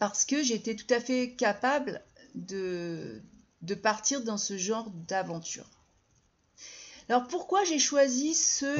parce 0.00 0.24
que 0.24 0.42
j'étais 0.42 0.74
tout 0.74 0.92
à 0.92 0.98
fait 0.98 1.34
capable 1.36 2.02
de, 2.34 3.22
de 3.62 3.74
partir 3.76 4.22
dans 4.24 4.38
ce 4.38 4.58
genre 4.58 4.90
d'aventure. 5.08 5.70
Alors 7.08 7.28
pourquoi 7.28 7.62
j'ai 7.62 7.78
choisi 7.78 8.34
ce 8.34 8.76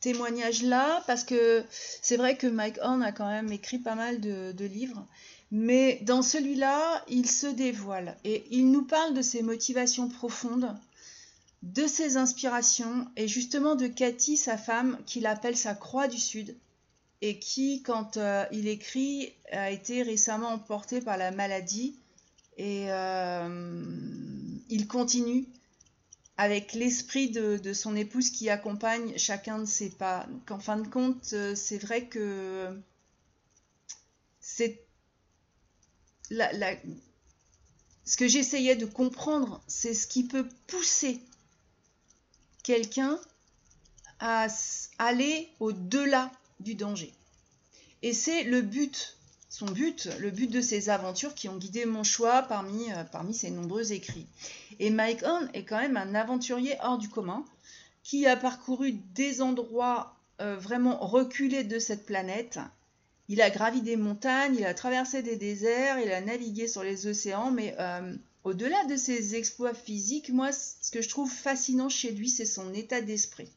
témoignage-là 0.00 1.02
Parce 1.06 1.24
que 1.24 1.64
c'est 1.70 2.16
vrai 2.16 2.36
que 2.36 2.46
Mike 2.46 2.78
Horn 2.82 3.02
a 3.02 3.12
quand 3.12 3.28
même 3.28 3.52
écrit 3.52 3.78
pas 3.78 3.94
mal 3.94 4.20
de, 4.20 4.64
livres, 4.64 5.06
mais 5.50 6.00
dans 6.02 6.22
celui-là, 6.22 7.04
il 7.08 7.28
se 7.28 7.46
dévoile 7.46 8.16
et 8.24 8.44
il 8.50 8.70
nous 8.70 8.84
parle 8.84 9.14
de 9.14 9.22
ses 9.22 9.42
motivations 9.42 10.08
profondes 10.08 10.74
de 11.62 11.86
ses 11.86 12.16
inspirations 12.16 13.06
et 13.16 13.28
justement 13.28 13.74
de 13.74 13.86
Cathy, 13.86 14.36
sa 14.36 14.56
femme, 14.56 14.98
qu'il 15.06 15.26
appelle 15.26 15.56
sa 15.56 15.74
Croix 15.74 16.08
du 16.08 16.18
Sud 16.18 16.56
et 17.20 17.38
qui, 17.38 17.82
quand 17.82 18.16
euh, 18.16 18.44
il 18.50 18.66
écrit, 18.66 19.34
a 19.52 19.70
été 19.70 20.02
récemment 20.02 20.48
emporté 20.48 21.02
par 21.02 21.18
la 21.18 21.30
maladie 21.30 21.96
et 22.56 22.86
euh, 22.88 23.84
il 24.70 24.86
continue 24.86 25.46
avec 26.40 26.72
l'esprit 26.72 27.28
de, 27.28 27.74
son 27.74 27.94
épouse 27.94 28.30
qui 28.30 28.48
accompagne 28.48 29.12
chacun 29.18 29.58
de 29.58 29.66
ses 29.66 29.90
pas. 29.90 30.26
Donc, 30.26 30.50
en 30.50 30.58
fin 30.58 30.78
de 30.78 30.88
compte, 30.88 31.34
euh, 31.34 31.54
c'est 31.54 31.76
vrai 31.76 32.06
que 32.06 32.80
c'est 34.40 34.82
ce 36.30 38.16
que 38.16 38.26
j'essayais 38.26 38.74
de 38.74 38.86
comprendre, 38.86 39.62
c'est 39.66 39.92
ce 39.92 40.06
qui 40.06 40.24
peut 40.24 40.48
pousser 40.66 41.20
quelqu'un 42.62 43.20
à 44.18 44.46
aller 44.96 45.46
au-delà 45.60 46.32
du 46.58 46.74
danger. 46.74 47.12
Et 48.00 48.14
c'est 48.14 48.44
le 48.44 48.62
but, 48.62 49.18
son 49.50 49.66
but, 49.66 50.08
le 50.20 50.30
but 50.30 50.48
de 50.48 50.60
ces 50.60 50.90
aventures 50.90 51.34
qui 51.34 51.48
ont 51.48 51.56
guidé 51.56 51.84
mon 51.84 52.04
choix 52.04 52.42
parmi, 52.42 52.90
euh, 52.92 53.02
parmi 53.02 53.34
ces 53.34 53.50
nombreux 53.50 53.92
écrits. 53.92 54.26
Et 54.78 54.90
Mike 54.90 55.24
Horn 55.24 55.50
est 55.52 55.64
quand 55.64 55.80
même 55.80 55.96
un 55.96 56.14
aventurier 56.14 56.76
hors 56.82 56.98
du 56.98 57.08
commun 57.08 57.44
qui 58.04 58.26
a 58.26 58.36
parcouru 58.36 58.92
des 58.92 59.42
endroits 59.42 60.16
euh, 60.40 60.56
vraiment 60.56 60.98
reculés 60.98 61.64
de 61.64 61.80
cette 61.80 62.06
planète. 62.06 62.60
Il 63.28 63.42
a 63.42 63.50
gravi 63.50 63.82
des 63.82 63.96
montagnes, 63.96 64.54
il 64.56 64.64
a 64.64 64.72
traversé 64.72 65.20
des 65.22 65.36
déserts, 65.36 65.98
il 65.98 66.12
a 66.12 66.20
navigué 66.20 66.68
sur 66.68 66.84
les 66.84 67.08
océans, 67.08 67.50
mais 67.50 67.74
euh, 67.80 68.14
au-delà 68.44 68.84
de 68.84 68.96
ses 68.96 69.34
exploits 69.34 69.74
physiques, 69.74 70.30
moi, 70.30 70.52
ce 70.52 70.90
que 70.92 71.02
je 71.02 71.08
trouve 71.08 71.30
fascinant 71.30 71.88
chez 71.88 72.12
lui, 72.12 72.28
c'est 72.28 72.44
son 72.44 72.72
état 72.72 73.00
d'esprit. 73.00 73.50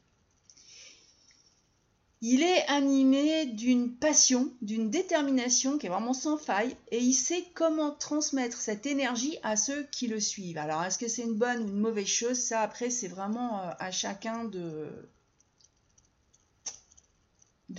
Il 2.26 2.42
est 2.42 2.66
animé 2.68 3.44
d'une 3.44 3.94
passion, 3.96 4.50
d'une 4.62 4.88
détermination 4.88 5.76
qui 5.76 5.84
est 5.84 5.90
vraiment 5.90 6.14
sans 6.14 6.38
faille, 6.38 6.74
et 6.90 6.98
il 6.98 7.12
sait 7.12 7.44
comment 7.52 7.90
transmettre 7.90 8.62
cette 8.62 8.86
énergie 8.86 9.36
à 9.42 9.56
ceux 9.58 9.82
qui 9.88 10.06
le 10.06 10.18
suivent. 10.20 10.56
Alors, 10.56 10.82
est-ce 10.84 10.96
que 10.96 11.06
c'est 11.06 11.20
une 11.20 11.34
bonne 11.34 11.64
ou 11.64 11.68
une 11.68 11.80
mauvaise 11.80 12.06
chose? 12.06 12.40
Ça, 12.40 12.62
après, 12.62 12.88
c'est 12.88 13.08
vraiment 13.08 13.60
euh, 13.60 13.72
à 13.78 13.90
chacun 13.90 14.44
de, 14.44 14.88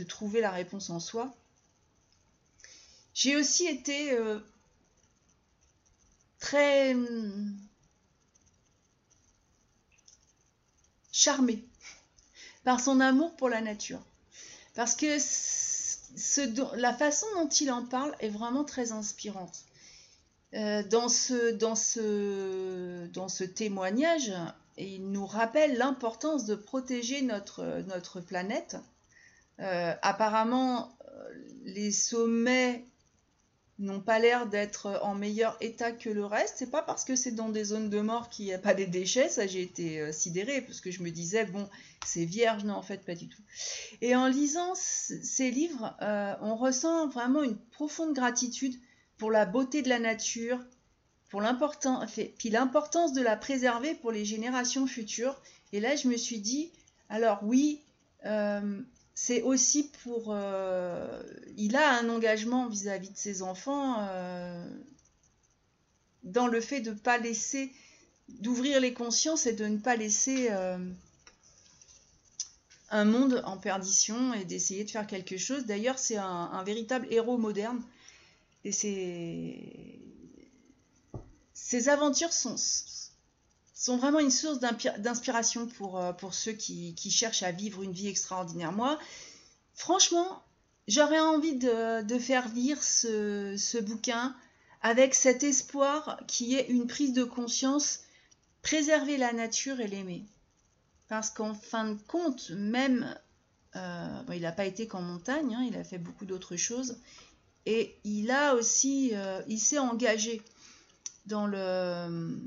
trouver 0.08 0.42
la 0.42 0.52
réponse 0.52 0.92
en 0.92 1.00
soi. 1.00 1.34
J'ai 3.16 3.38
aussi 3.38 3.66
été 3.66 4.12
euh, 4.12 4.40
très 6.40 6.96
charmée 11.12 11.66
par 12.64 12.80
son 12.80 13.00
amour 13.00 13.36
pour 13.38 13.50
la 13.50 13.62
nature. 13.62 14.06
Parce 14.76 14.96
que 14.96 15.18
la 16.78 16.94
façon 16.94 17.28
dont 17.36 17.48
il 17.48 17.72
en 17.72 17.86
parle 17.86 18.16
est 18.20 18.30
vraiment 18.30 18.64
très 18.64 18.92
inspirante. 18.92 19.66
Euh, 20.54 20.84
dans, 20.84 21.10
ce, 21.10 21.52
dans, 21.52 21.76
ce, 21.76 23.08
dans 23.08 23.28
ce 23.28 23.44
témoignage, 23.44 24.32
il 24.78 25.12
nous 25.12 25.26
rappelle 25.26 25.78
l'importance 25.78 26.46
de 26.46 26.56
protéger 26.56 27.22
notre, 27.22 27.84
notre 27.88 28.22
planète. 28.22 28.78
Euh, 29.60 29.94
apparemment, 30.02 30.98
euh, 31.08 31.34
les 31.64 31.92
sommets 31.92 32.86
n'ont 33.78 34.00
pas 34.00 34.20
l'air 34.20 34.48
d'être 34.48 35.00
en 35.04 35.16
meilleur 35.16 35.58
état 35.60 35.92
que 35.92 36.10
le 36.10 36.26
reste. 36.26 36.56
C'est 36.58 36.72
pas 36.72 36.82
parce 36.82 37.04
que 37.04 37.16
c'est 37.16 37.32
dans 37.32 37.50
des 37.50 37.66
zones 37.66 37.90
de 37.90 38.00
mort 38.00 38.30
qu'il 38.30 38.46
n'y 38.46 38.54
a 38.54 38.58
pas 38.58 38.74
des 38.74 38.86
déchets. 38.86 39.28
Ça, 39.28 39.48
j'ai 39.48 39.62
été 39.62 40.00
euh, 40.00 40.12
sidérée 40.12 40.62
parce 40.62 40.80
que 40.80 40.92
je 40.92 41.04
me 41.04 41.12
disais, 41.12 41.46
bon, 41.46 41.68
c'est 42.06 42.26
vierge. 42.26 42.64
Non, 42.64 42.76
en 42.76 42.82
fait, 42.82 43.04
pas 43.06 43.16
du 43.16 43.28
tout. 43.28 43.42
Et 44.02 44.16
en 44.16 44.28
lisant 44.28 44.74
ces 44.76 45.52
livres, 45.52 45.96
euh, 46.02 46.34
on 46.42 46.56
ressent 46.56 47.10
vraiment 47.10 47.44
une 47.44 47.58
profonde 47.58 48.14
gratitude 48.14 48.76
pour 49.18 49.32
la 49.32 49.46
beauté 49.46 49.82
de 49.82 49.90
la 49.90 50.00
nature, 50.00 50.60
pour 51.30 51.42
l'importance, 51.42 52.20
puis 52.38 52.50
l'importance 52.50 53.14
de 53.14 53.22
la 53.22 53.36
préserver 53.36 53.94
pour 53.96 54.12
les 54.12 54.24
générations 54.24 54.88
futures. 54.88 55.42
Et 55.74 55.82
là, 55.82 55.98
je 55.98 56.08
me 56.08 56.16
suis 56.16 56.40
dit, 56.40 56.72
alors 57.10 57.40
oui, 57.44 57.82
euh, 58.26 58.82
c'est 59.16 59.42
aussi 59.42 59.90
pour... 60.04 60.26
Euh, 60.28 61.24
il 61.58 61.78
a 61.78 61.98
un 61.98 62.10
engagement 62.10 62.68
vis-à-vis 62.68 63.10
de 63.10 63.18
ses 63.18 63.42
enfants 63.42 63.96
euh, 64.02 64.68
dans 66.24 66.48
le 66.48 66.60
fait 66.60 66.82
de 66.82 66.92
ne 66.92 66.96
pas 66.96 67.18
laisser, 67.18 67.72
d'ouvrir 68.28 68.82
les 68.82 68.94
consciences 68.94 69.46
et 69.46 69.54
de 69.54 69.66
ne 69.66 69.78
pas 69.78 69.96
laisser 69.96 70.50
euh, 70.52 70.78
un 72.92 73.06
monde 73.06 73.42
en 73.46 73.58
perdition 73.58 74.34
et 74.34 74.44
d'essayer 74.44 74.84
de 74.84 74.92
faire 74.92 75.08
quelque 75.08 75.38
chose. 75.38 75.66
D'ailleurs, 75.66 75.98
c'est 75.98 76.18
un, 76.18 76.64
véritable 76.64 77.08
héros 77.10 77.38
moderne. 77.38 77.82
Et 78.66 78.72
ses 81.54 81.88
aventures 81.88 82.34
sont, 82.34 82.58
sont 83.76 83.98
vraiment 83.98 84.20
une 84.20 84.32
source 84.32 84.60
d'inspiration 84.60 85.68
pour, 85.68 86.00
euh, 86.00 86.14
pour 86.14 86.34
ceux 86.34 86.54
qui, 86.54 86.96
cherchent 87.12 87.44
à 87.44 87.52
vivre 87.52 87.84
une 87.84 87.92
vie 87.92 88.08
extraordinaire. 88.08 88.72
Moi, 88.72 88.98
franchement, 89.74 90.44
j'aurais 90.88 91.20
envie 91.20 91.56
de, 91.56 92.20
faire 92.20 92.48
lire 92.54 92.82
ce, 92.82 93.80
bouquin 93.82 94.36
avec 94.82 95.14
cet 95.14 95.44
espoir 95.44 96.22
qui 96.26 96.56
est 96.56 96.70
une 96.70 96.88
prise 96.88 97.12
de 97.12 97.26
conscience, 97.26 98.00
préserver 98.62 99.18
la 99.18 99.34
nature 99.34 99.82
et 99.82 99.88
l'aimer. 99.88 100.26
Parce 101.10 101.30
qu'en 101.30 101.54
fin 101.54 101.92
de 101.92 102.00
compte, 102.08 102.52
même, 102.52 103.14
euh, 103.76 104.22
il 104.34 104.42
n'a 104.42 104.54
pas 104.54 104.66
été 104.66 104.88
qu'en 104.88 105.02
montagne, 105.02 105.54
hein, 105.54 105.66
il 105.68 105.76
a 105.76 105.84
fait 105.84 105.98
beaucoup 105.98 106.26
d'autres 106.26 106.56
choses, 106.56 106.98
et 107.66 107.98
il 108.06 108.32
a 108.32 108.56
aussi, 108.56 109.12
euh, 109.14 109.42
il 109.48 109.60
s'est 109.60 109.80
engagé 109.80 110.42
dans 111.26 111.46
le 111.46 112.40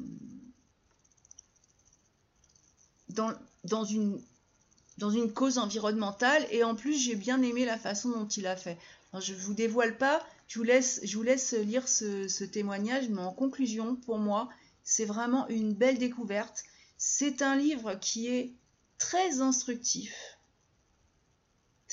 dans, 3.64 3.84
une, 3.84 4.20
dans 4.98 5.10
une 5.10 5.32
cause 5.32 5.58
environnementale 5.58 6.46
et 6.50 6.64
en 6.64 6.74
plus 6.74 6.94
j'ai 6.94 7.14
bien 7.14 7.42
aimé 7.42 7.64
la 7.64 7.78
façon 7.78 8.10
dont 8.10 8.28
il 8.28 8.46
a 8.46 8.56
fait. 8.56 8.78
je 9.18 9.32
ne 9.32 9.38
vous 9.38 9.54
dévoile 9.54 9.96
pas, 9.96 10.24
je 10.48 10.58
vous 10.58 10.64
laisse, 10.64 11.00
je 11.04 11.16
vous 11.16 11.22
laisse 11.22 11.52
lire 11.52 11.86
ce, 11.88 12.44
témoignage, 12.44 13.08
mais 13.10 13.20
en 13.20 13.32
conclusion, 13.32 13.96
pour 13.96 14.18
moi, 14.18 14.48
c'est 14.82 15.04
vraiment 15.04 15.46
une 15.48 15.74
belle 15.74 15.98
découverte. 15.98 16.64
C'est 16.96 17.42
un 17.42 17.54
livre 17.54 17.94
qui 17.94 18.28
est 18.28 18.52
très 18.96 19.40
instructif. 19.40 20.38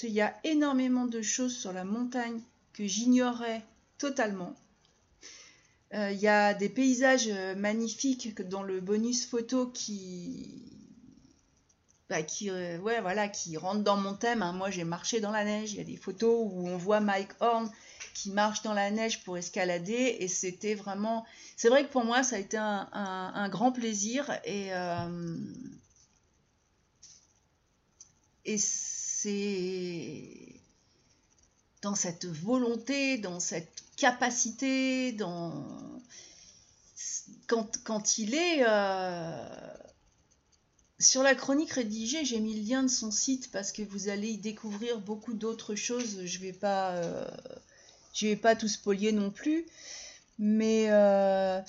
Il 0.03 0.11
y 0.11 0.21
a 0.21 0.35
énormément 0.43 1.05
de 1.05 1.21
choses 1.21 1.55
sur 1.55 1.73
la 1.73 1.83
montagne 1.83 2.41
que 2.73 2.85
j'ignorais 2.85 3.63
totalement. 3.97 4.55
Euh, 5.93 6.11
il 6.11 6.19
y 6.19 6.27
a 6.27 6.53
des 6.53 6.69
paysages 6.69 7.29
magnifiques 7.57 8.41
dans 8.47 8.63
le 8.63 8.81
bonus 8.81 9.25
photo 9.25 9.67
qui, 9.67 10.75
bah, 12.09 12.21
qui, 12.21 12.51
euh, 12.51 12.77
ouais, 12.79 13.01
voilà, 13.01 13.27
qui 13.27 13.57
rentre 13.57 13.81
dans 13.81 13.97
mon 13.97 14.13
thème. 14.13 14.43
Hein. 14.43 14.53
Moi, 14.53 14.69
j'ai 14.69 14.83
marché 14.83 15.19
dans 15.19 15.31
la 15.31 15.43
neige. 15.43 15.73
Il 15.73 15.77
y 15.77 15.81
a 15.81 15.85
des 15.85 15.97
photos 15.97 16.47
où 16.51 16.67
on 16.67 16.77
voit 16.77 16.99
Mike 16.99 17.31
Horn 17.39 17.69
qui 18.13 18.29
marche 18.29 18.61
dans 18.61 18.73
la 18.73 18.91
neige 18.91 19.23
pour 19.23 19.37
escalader. 19.37 20.17
Et 20.19 20.27
c'était 20.27 20.75
vraiment. 20.75 21.25
C'est 21.57 21.69
vrai 21.69 21.85
que 21.85 21.91
pour 21.91 22.05
moi, 22.05 22.21
ça 22.21 22.35
a 22.35 22.39
été 22.39 22.57
un, 22.57 23.49
grand 23.49 23.71
plaisir. 23.71 24.31
Et, 24.43 24.67
euh, 24.71 25.37
et 28.45 28.57
c'est 28.59 30.21
dans 31.81 31.95
cette 31.95 32.25
volonté, 32.25 33.17
dans 33.17 33.39
cette 33.39 33.83
capacité, 33.97 35.11
dans. 35.13 36.01
Quand, 37.47 37.83
quand 37.83 38.19
il 38.19 38.35
est. 38.35 38.63
Euh, 38.67 39.54
sur 40.99 41.23
la 41.23 41.35
chronique 41.35 41.71
rédigée, 41.71 42.23
j'ai 42.23 42.39
mis 42.39 42.55
le 42.55 42.67
lien 42.67 42.83
de 42.83 42.87
son 42.87 43.11
site 43.11 43.51
parce 43.51 43.71
que 43.71 43.81
vous 43.81 44.07
allez 44.07 44.29
y 44.29 44.37
découvrir 44.37 44.99
beaucoup 44.99 45.33
d'autres 45.33 45.75
choses. 45.75 46.23
Je 46.23 46.39
vais 46.39 46.57
euh, 46.63 47.27
vais 48.21 48.35
pas 48.37 48.55
tout 48.55 48.69
spolier 48.69 49.11
non 49.11 49.29
plus, 49.29 49.65
mais 50.39 50.87
euh, 50.89 51.61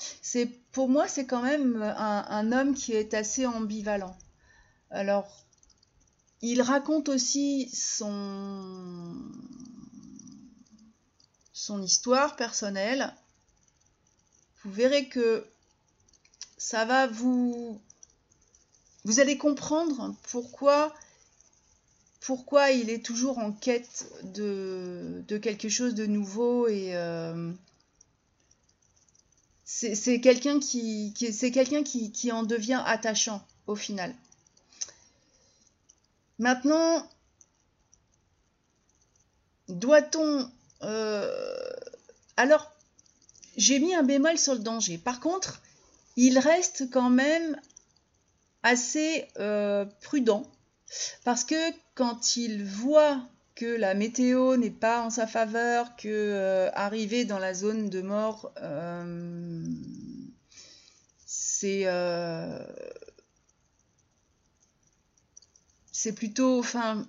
pour 0.70 0.88
moi 0.88 1.08
c'est 1.08 1.26
quand 1.26 1.42
même 1.42 1.82
un, 1.82 2.52
homme 2.52 2.74
qui 2.74 2.92
est 2.92 3.14
assez 3.14 3.46
ambivalent. 3.46 4.16
Alors, 4.90 5.44
il 6.40 6.62
raconte 6.62 7.08
aussi 7.08 7.68
son 7.72 8.62
histoire 11.82 12.36
personnelle. 12.36 13.12
Vous 14.62 14.70
verrez 14.70 15.08
que 15.08 15.44
ça 16.58 16.84
va 16.84 17.08
vous 17.08 17.80
vous 19.06 19.20
allez 19.20 19.38
comprendre 19.38 20.16
pourquoi, 20.32 20.92
pourquoi 22.18 22.72
il 22.72 22.90
est 22.90 23.04
toujours 23.04 23.38
en 23.38 23.52
quête 23.52 24.04
de, 24.24 25.22
quelque 25.40 25.68
chose 25.68 25.94
de 25.94 26.06
nouveau 26.06 26.66
et 26.66 26.96
euh, 26.96 27.52
c'est 29.64 30.20
quelqu'un 30.20 30.58
qui, 30.58 31.12
en 32.32 32.42
devient 32.42 32.82
attachant 32.84 33.46
au 33.68 33.76
final. 33.76 34.12
Maintenant, 36.40 37.08
doit-on 39.68 40.50
euh, 40.82 41.70
alors 42.36 42.72
j'ai 43.56 43.78
mis 43.78 43.94
un 43.94 44.02
bémol 44.02 44.36
sur 44.36 44.54
le 44.54 44.60
danger. 44.60 44.98
Par 44.98 45.20
contre, 45.20 45.62
il 46.16 46.40
reste 46.40 46.90
quand 46.90 47.10
même 47.10 47.56
assez 48.66 49.29
euh, 49.38 49.85
prudent 50.02 50.42
parce 51.24 51.44
que 51.44 51.55
quand 51.94 52.37
il 52.37 52.64
voit 52.64 53.22
que 53.55 53.64
la 53.64 53.94
météo 53.94 54.57
n'est 54.57 54.70
pas 54.70 55.02
en 55.02 55.09
sa 55.09 55.26
faveur, 55.29 55.94
que 55.96 56.09
euh, 56.09 56.68
arriver 56.74 57.24
dans 57.24 57.38
la 57.38 57.55
zone 57.55 57.88
de 57.88 58.02
mort, 58.02 58.52
euh, 58.61 59.64
c'est 61.24 61.87
c'est 65.92 66.12
plutôt, 66.12 66.59
enfin, 66.59 67.07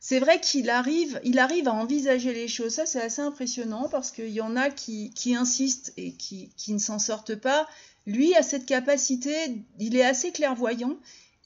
c'est 0.00 0.20
vrai 0.20 0.40
qu'il 0.40 0.70
arrive, 0.70 1.20
il 1.24 1.38
arrive 1.38 1.68
à 1.68 1.74
envisager 1.74 2.32
les 2.32 2.48
choses. 2.48 2.74
Ça, 2.74 2.86
c'est 2.86 3.02
assez 3.02 3.20
impressionnant 3.20 3.88
parce 3.90 4.10
qu'il 4.10 4.30
y 4.30 4.40
en 4.40 4.56
a 4.56 4.70
qui, 4.70 5.12
insistent 5.36 5.92
et 5.96 6.12
qui 6.14 6.72
ne 6.72 6.78
s'en 6.78 6.98
sortent 6.98 7.36
pas. 7.36 7.68
Lui 8.08 8.34
a 8.34 8.42
cette 8.42 8.64
capacité, 8.64 9.34
il 9.78 9.94
est 9.94 10.02
assez 10.02 10.32
clairvoyant 10.32 10.96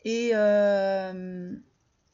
et, 0.04 0.30
euh, 0.34 1.52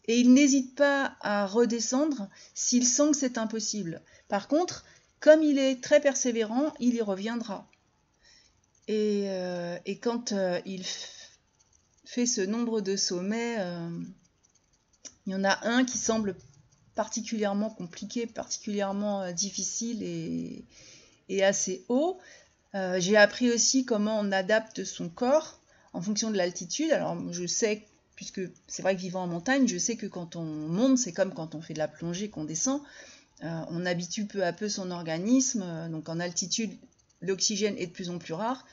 et 0.06 0.18
il 0.18 0.32
n'hésite 0.32 0.74
pas 0.74 1.18
à 1.20 1.46
redescendre 1.46 2.30
s'il 2.54 2.86
sent 2.86 3.10
que 3.10 3.16
c'est 3.18 3.36
impossible. 3.36 4.00
Par 4.26 4.48
contre, 4.48 4.86
comme 5.20 5.42
il 5.42 5.58
est 5.58 5.82
très 5.82 6.00
persévérant, 6.00 6.72
il 6.80 6.94
y 6.94 7.02
reviendra. 7.02 7.68
Et, 8.86 9.24
euh, 9.26 9.76
quand 10.00 10.32
euh, 10.32 10.58
il 10.64 10.82
fait 12.06 12.24
ce 12.24 12.40
nombre 12.40 12.80
de 12.80 12.96
sommets, 12.96 13.58
il 15.26 15.32
y 15.32 15.36
en 15.36 15.44
a 15.44 15.58
un 15.68 15.84
qui 15.84 15.98
semble 15.98 16.36
particulièrement 16.94 17.68
compliqué, 17.68 18.26
particulièrement 18.26 19.30
difficile 19.30 20.02
et, 20.02 20.64
et 21.28 21.44
assez 21.44 21.84
haut. 21.90 22.18
Euh, 22.74 23.00
j'ai 23.00 23.16
appris 23.16 23.50
aussi 23.50 23.84
comment 23.84 24.18
on 24.20 24.30
adapte 24.30 24.84
son 24.84 25.08
corps 25.08 25.60
en 25.92 26.02
fonction 26.02 26.30
de 26.30 26.36
l'altitude. 26.36 26.90
Alors 26.92 27.16
je 27.32 27.46
sais, 27.46 27.84
puisque 28.14 28.42
c'est 28.66 28.82
vrai 28.82 28.94
que 28.94 29.00
vivant 29.00 29.22
en 29.22 29.26
montagne, 29.26 29.66
je 29.66 29.78
sais 29.78 29.96
que 29.96 30.06
quand 30.06 30.36
on 30.36 30.44
monte, 30.44 30.98
c'est 30.98 31.12
comme 31.12 31.32
quand 31.32 31.54
on 31.54 31.62
fait 31.62 31.74
de 31.74 31.78
la 31.78 31.88
plongée, 31.88 32.28
qu'on 32.28 32.44
descend. 32.44 32.82
Euh, 33.44 33.60
on 33.70 33.86
habitue 33.86 34.26
peu 34.26 34.44
à 34.44 34.52
peu 34.52 34.68
son 34.68 34.90
organisme. 34.90 35.88
donc 35.90 36.08
en 36.08 36.20
altitude, 36.20 36.72
l'oxygène 37.22 37.76
est 37.78 37.86
de 37.86 37.92
plus 37.92 38.10
en 38.10 38.18
plus 38.18 38.34
rare. 38.34 38.66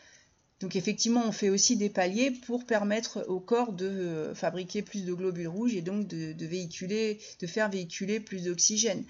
Donc 0.62 0.76
effectivement, 0.76 1.24
on 1.26 1.32
fait 1.32 1.50
aussi 1.50 1.76
des 1.76 1.90
paliers 1.90 2.32
pour 2.32 2.66
permettre 2.66 3.26
au 3.28 3.40
corps 3.40 3.74
de 3.74 4.32
fabriquer 4.34 4.82
plus 4.82 5.04
de 5.04 5.14
globules 5.14 5.50
rouges 5.50 5.76
et 5.76 5.82
donc 5.82 6.08
de, 6.08 6.46
véhiculer, 6.46 7.20
de 7.42 7.48
faire 7.48 7.70
véhiculer 7.70 8.20
plus 8.20 8.44
d'oxygène. 8.44 9.04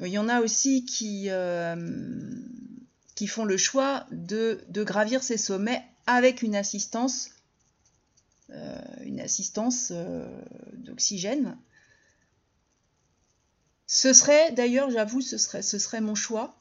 Il 0.00 0.08
y 0.08 0.18
en 0.18 0.28
a 0.28 0.42
aussi 0.42 0.84
qui, 0.84 1.30
qui 3.16 3.26
font 3.26 3.44
le 3.44 3.56
choix 3.56 4.06
de, 4.12 4.64
gravir 4.72 5.24
ces 5.24 5.38
sommets 5.38 5.82
avec 6.06 6.42
une 6.42 6.54
assistance, 6.54 7.30
une 9.04 9.18
assistance 9.18 9.92
d'oxygène 10.74 11.56
ce 13.86 14.12
serait, 14.12 14.52
d'ailleurs, 14.52 14.90
j'avoue, 14.90 15.20
ce 15.20 15.38
serait, 15.38 16.00
mon 16.00 16.14
choix. 16.14 16.56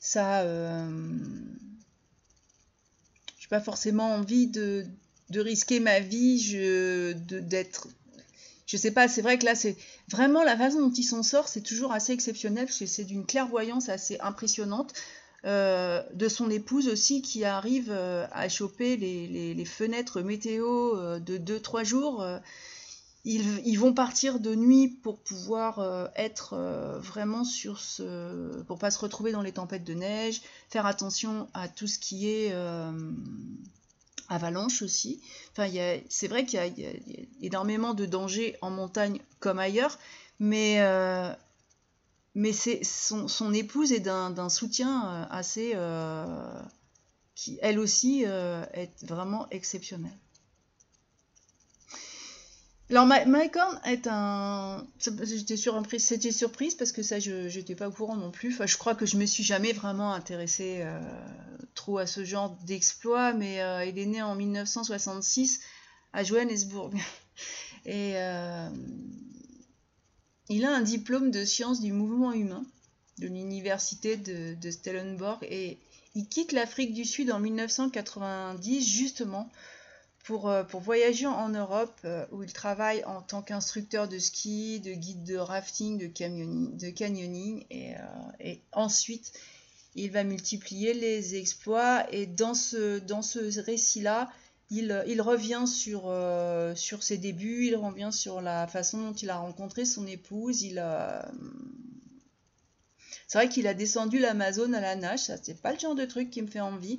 Ça, 0.00 0.42
euh, 0.42 0.90
j'ai 3.38 3.48
pas 3.48 3.60
forcément 3.60 4.14
envie 4.14 4.46
de, 4.46 4.86
risquer 5.34 5.78
ma 5.78 6.00
vie, 6.00 6.40
je, 6.40 7.12
d'être, 7.12 7.88
je 8.66 8.76
sais 8.76 8.90
pas. 8.90 9.08
C'est 9.08 9.20
vrai 9.20 9.38
que 9.38 9.44
là, 9.44 9.54
c'est 9.54 9.76
vraiment 10.08 10.42
la 10.42 10.56
façon 10.56 10.80
dont 10.80 10.92
il 10.92 11.04
s'en 11.04 11.22
sort, 11.22 11.48
c'est 11.48 11.60
toujours 11.60 11.92
assez 11.92 12.12
exceptionnel 12.12 12.64
parce 12.64 12.78
que 12.78 12.86
c'est 12.86 13.04
d'une 13.04 13.26
clairvoyance 13.26 13.90
assez 13.90 14.18
impressionnante. 14.20 14.94
Euh, 15.48 16.02
de 16.12 16.28
son 16.28 16.50
épouse 16.50 16.88
aussi 16.88 17.22
qui 17.22 17.42
arrive 17.42 17.90
euh, 17.90 18.26
à 18.32 18.50
choper 18.50 18.98
les, 18.98 19.64
fenêtres 19.64 20.20
météo 20.20 20.94
euh, 20.94 21.20
de 21.20 21.38
2-3 21.38 21.84
jours 21.84 22.22
ils, 23.24 23.78
vont 23.78 23.94
partir 23.94 24.40
de 24.40 24.54
nuit 24.54 24.88
pour 24.88 25.20
pouvoir 25.20 26.10
être 26.16 26.56
vraiment 27.02 27.44
sur 27.44 27.78
ce. 27.78 28.62
pour 28.62 28.78
pas 28.78 28.90
se 28.90 28.98
retrouver 28.98 29.32
dans 29.32 29.42
les 29.42 29.52
tempêtes 29.52 29.84
de 29.84 29.92
neige, 29.92 30.40
faire 30.70 30.86
attention 30.86 31.46
à 31.52 31.68
tout 31.68 31.86
ce 31.86 31.98
qui 31.98 32.30
est 32.30 32.54
avalanche 34.30 34.80
aussi. 34.80 35.20
Enfin, 35.52 35.68
c'est 36.08 36.28
vrai 36.28 36.46
qu'il 36.46 36.58
y, 36.58 36.86
a 36.86 36.90
énormément 37.42 37.92
de 37.92 38.06
dangers 38.06 38.56
en 38.62 38.70
montagne 38.70 39.20
comme 39.40 39.58
ailleurs, 39.58 39.98
mais, 40.38 40.78
mais 42.38 42.52
son, 42.52 43.52
épouse 43.52 43.92
est 43.92 44.00
d'un 44.00 44.48
soutien 44.48 45.26
assez. 45.30 45.74
qui 47.34 47.58
elle 47.62 47.78
aussi 47.78 48.22
est 48.22 49.04
vraiment 49.04 49.48
exceptionnelle. 49.50 50.18
Alors, 52.90 53.06
Mycorn 53.06 53.78
est 53.84 54.06
un. 54.06 54.86
J'étais 54.98 55.58
surprise, 55.58 56.02
c'était 56.02 56.32
surprise 56.32 56.74
parce 56.74 56.92
que 56.92 57.02
ça, 57.02 57.20
je 57.20 57.54
n'étais 57.54 57.74
pas 57.74 57.88
au 57.88 57.92
courant 57.92 58.16
non 58.16 58.30
plus. 58.30 58.54
Enfin, 58.54 58.66
je 58.66 58.78
crois 58.78 58.94
que 58.94 59.04
je 59.04 59.18
me 59.18 59.26
suis 59.26 59.44
jamais 59.44 59.72
vraiment 59.72 60.14
intéressée 60.14 60.78
euh, 60.80 60.98
trop 61.74 61.98
à 61.98 62.06
ce 62.06 62.24
genre 62.24 62.56
d'exploit, 62.64 63.34
mais 63.34 63.60
euh, 63.60 63.84
il 63.84 63.98
est 63.98 64.06
né 64.06 64.22
en 64.22 64.34
1966 64.34 65.60
à 66.14 66.24
Johannesburg. 66.24 66.94
Et 67.84 68.14
euh, 68.16 68.70
il 70.48 70.64
a 70.64 70.74
un 70.74 70.82
diplôme 70.82 71.30
de 71.30 71.44
sciences 71.44 71.80
du 71.80 71.92
mouvement 71.92 72.32
humain 72.32 72.64
de 73.18 73.26
l'université 73.26 74.16
de, 74.16 74.54
de 74.54 74.70
Stellenbosch 74.70 75.38
et 75.42 75.78
il 76.14 76.26
quitte 76.26 76.52
l'Afrique 76.52 76.94
du 76.94 77.04
Sud 77.04 77.30
en 77.30 77.40
1990 77.40 78.86
justement 78.86 79.50
euh, 80.30 80.62
pour, 80.64 80.80
voyager 80.80 81.26
en 81.26 81.48
Europe 81.48 81.98
euh, 82.04 82.26
où 82.32 82.42
il 82.42 82.52
travaille 82.52 83.02
en 83.04 83.22
tant 83.22 83.40
qu'instructeur 83.40 84.08
de 84.08 84.18
ski, 84.18 84.78
de 84.80 84.92
guide 84.92 85.24
de 85.24 85.36
rafting, 85.36 85.98
de, 85.98 86.90
canyoning, 86.90 87.64
euh, 87.72 87.94
et, 88.40 88.60
ensuite 88.72 89.32
il 89.94 90.10
va 90.10 90.24
multiplier 90.24 90.92
les 90.92 91.34
exploits 91.36 92.06
et 92.12 92.26
dans 92.26 92.52
dans 93.06 93.22
ce 93.22 93.58
récit-là, 93.58 94.30
il, 94.70 95.20
revient 95.22 95.64
sur, 95.66 96.12
sur 96.76 97.02
ses 97.02 97.18
débuts, 97.18 97.66
il 97.66 97.76
revient 97.76 98.10
sur 98.12 98.40
la 98.40 98.66
façon 98.66 98.98
dont 98.98 99.14
il 99.14 99.30
a 99.30 99.38
rencontré 99.38 99.84
son 99.84 100.06
épouse, 100.06 100.62
il 100.62 100.82
C'est 103.26 103.38
vrai 103.38 103.48
qu'il 103.48 103.66
a 103.66 103.74
descendu 103.74 104.18
l'Amazone 104.18 104.74
à 104.74 104.80
la 104.80 104.96
nage, 104.96 105.20
ça 105.20 105.36
c'est 105.42 105.60
pas 105.60 105.72
le 105.72 105.78
genre 105.78 105.94
de 105.94 106.04
truc 106.04 106.30
qui 106.30 106.42
me 106.42 106.48
fait 106.48 106.60
envie, 106.60 106.98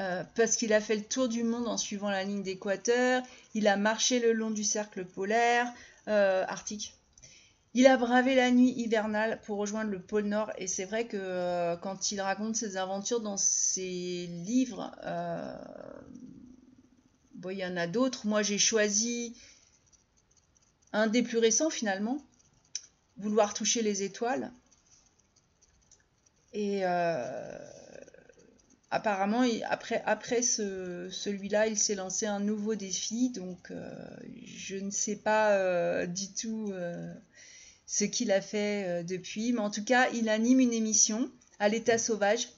euh, 0.00 0.24
parce 0.34 0.56
qu'il 0.56 0.72
a 0.72 0.80
fait 0.80 0.96
le 0.96 1.02
tour 1.02 1.28
du 1.28 1.42
monde 1.42 1.68
en 1.68 1.76
suivant 1.76 2.08
la 2.08 2.24
ligne 2.24 2.42
d'équateur, 2.42 3.22
il 3.54 3.68
a 3.68 3.76
marché 3.76 4.18
le 4.18 4.32
long 4.32 4.50
du 4.50 4.64
cercle 4.64 5.04
polaire 5.04 5.70
euh, 6.08 6.44
arctique. 6.48 6.94
Il 7.74 7.86
a 7.86 7.98
bravé 7.98 8.34
la 8.34 8.50
nuit 8.50 8.72
hivernale 8.76 9.40
pour 9.44 9.58
rejoindre 9.58 9.90
le 9.90 10.00
pôle 10.00 10.24
Nord 10.24 10.50
et 10.56 10.68
c'est 10.68 10.86
vrai 10.86 11.06
que 11.06 11.18
euh, 11.20 11.76
quand 11.76 12.12
il 12.12 12.20
raconte 12.20 12.56
ses 12.56 12.78
aventures 12.78 13.20
dans 13.20 13.36
ses 13.36 14.26
livres, 14.26 14.90
bon, 17.40 17.50
il 17.50 17.58
y 17.58 17.64
en 17.64 17.76
a 17.76 17.86
d'autres. 17.86 18.26
Moi 18.26 18.42
j'ai 18.42 18.58
choisi 18.58 19.36
un 20.92 21.06
des 21.06 21.22
plus 21.22 21.38
récents 21.38 21.70
finalement, 21.70 22.24
Vouloir 23.16 23.52
toucher 23.52 23.82
les 23.82 24.02
étoiles. 24.02 24.50
Et 26.52 26.84
apparemment, 28.90 29.44
après, 29.68 30.02
après 30.04 30.42
ce, 30.42 31.08
celui-là, 31.10 31.68
il 31.68 31.78
s'est 31.78 31.94
lancé 31.94 32.26
un 32.26 32.40
nouveau 32.40 32.74
défi. 32.74 33.30
Donc, 33.30 33.70
euh, 33.70 33.90
je 34.44 34.76
ne 34.76 34.90
sais 34.90 35.16
pas 35.16 35.52
euh, 35.52 36.06
du 36.06 36.32
tout 36.32 36.70
euh, 36.72 37.12
ce 37.86 38.04
qu'il 38.04 38.32
a 38.32 38.40
fait 38.40 39.04
depuis. 39.04 39.52
Mais 39.52 39.60
en 39.60 39.70
tout 39.70 39.84
cas, 39.84 40.10
il 40.10 40.28
anime 40.28 40.60
une 40.60 40.72
émission 40.72 41.30
à 41.58 41.68
l'état 41.68 41.98
sauvage. 41.98 42.48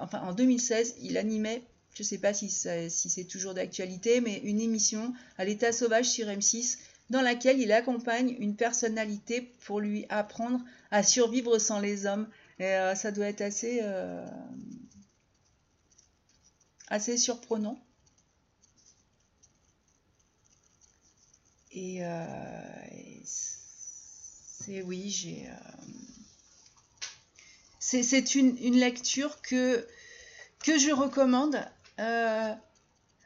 enfin, 0.00 0.20
en 0.20 0.32
2016, 0.32 0.96
il 1.02 1.16
animait, 1.16 1.62
je 1.96 2.02
ne 2.02 2.06
sais 2.06 2.18
pas 2.18 2.34
si, 2.34 2.50
c'est 2.50 3.24
toujours 3.24 3.54
d'actualité, 3.54 4.20
mais 4.20 4.38
une 4.44 4.60
émission 4.60 5.14
à 5.38 5.44
l'état 5.44 5.72
sauvage 5.72 6.06
sur 6.06 6.26
M6 6.26 6.78
dans 7.08 7.22
laquelle 7.22 7.58
il 7.58 7.72
accompagne 7.72 8.36
une 8.38 8.54
personnalité 8.54 9.40
pour 9.64 9.80
lui 9.80 10.04
apprendre 10.10 10.60
à 10.90 11.02
survivre 11.02 11.58
sans 11.58 11.80
les 11.80 12.04
hommes. 12.06 12.28
Et 12.58 12.76
ça 12.94 13.12
doit 13.12 13.26
être 13.26 13.40
assez 13.40 13.80
assez 16.88 17.16
surprenant. 17.16 17.78
Et, 21.72 22.04
euh, 22.04 22.64
c'est 23.24 24.82
oui, 24.82 25.10
j'ai. 25.10 25.46
Euh, 25.48 25.52
c'est 27.78 28.34
une, 28.34 28.56
lecture 28.76 29.40
que, 29.42 29.86
que 30.60 30.78
je 30.78 30.90
recommande. 30.90 31.56
Euh, 31.98 32.52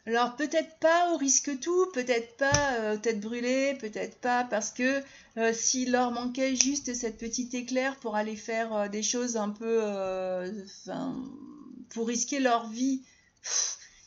alors 0.07 0.37
peut-être 0.37 0.79
pas 0.79 1.13
au 1.13 1.17
risque 1.17 1.59
tout, 1.61 1.87
peut-être 1.93 2.37
pas 2.37 2.97
tête 2.99 3.21
brûlée, 3.21 3.77
peut-être 3.81 4.17
pas 4.19 4.45
parce 4.45 4.71
que 4.71 5.03
s'il 5.53 5.93
leur 5.93 6.11
manquait 6.11 6.57
juste 6.57 6.95
cette 6.95 7.19
petite 7.19 7.55
éclair 7.55 7.97
pour 7.97 8.17
aller 8.17 8.37
faire 8.37 8.89
des 8.89 9.03
choses 9.03 9.37
un 9.37 9.51
peu, 9.51 9.83
pour 11.91 12.09
risquer 12.09 12.41
leur 12.41 12.69
vie 12.69 13.03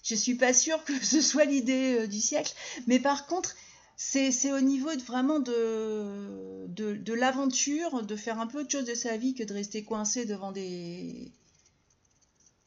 je 0.03 0.15
suis 0.15 0.35
pas 0.35 0.53
sûre 0.53 0.83
que 0.83 0.93
ce 1.03 1.21
soit 1.21 1.45
l'idée 1.45 1.99
euh, 2.01 2.07
du 2.07 2.19
siècle. 2.19 2.53
Mais 2.87 2.99
par 2.99 3.25
contre, 3.25 3.55
c'est 3.95 4.51
au 4.51 4.59
niveau 4.59 4.93
de, 4.93 5.01
vraiment 5.01 5.39
de, 5.39 6.65
de, 6.67 7.13
l'aventure, 7.13 8.03
de 8.03 8.15
faire 8.15 8.39
un 8.39 8.47
peu 8.47 8.61
autre 8.61 8.71
chose 8.71 8.85
de 8.85 8.95
sa 8.95 9.15
vie 9.15 9.33
que 9.33 9.43
de 9.43 9.53
rester 9.53 9.83
coincé 9.83 10.25
devant 10.25 10.51
des, 10.51 11.31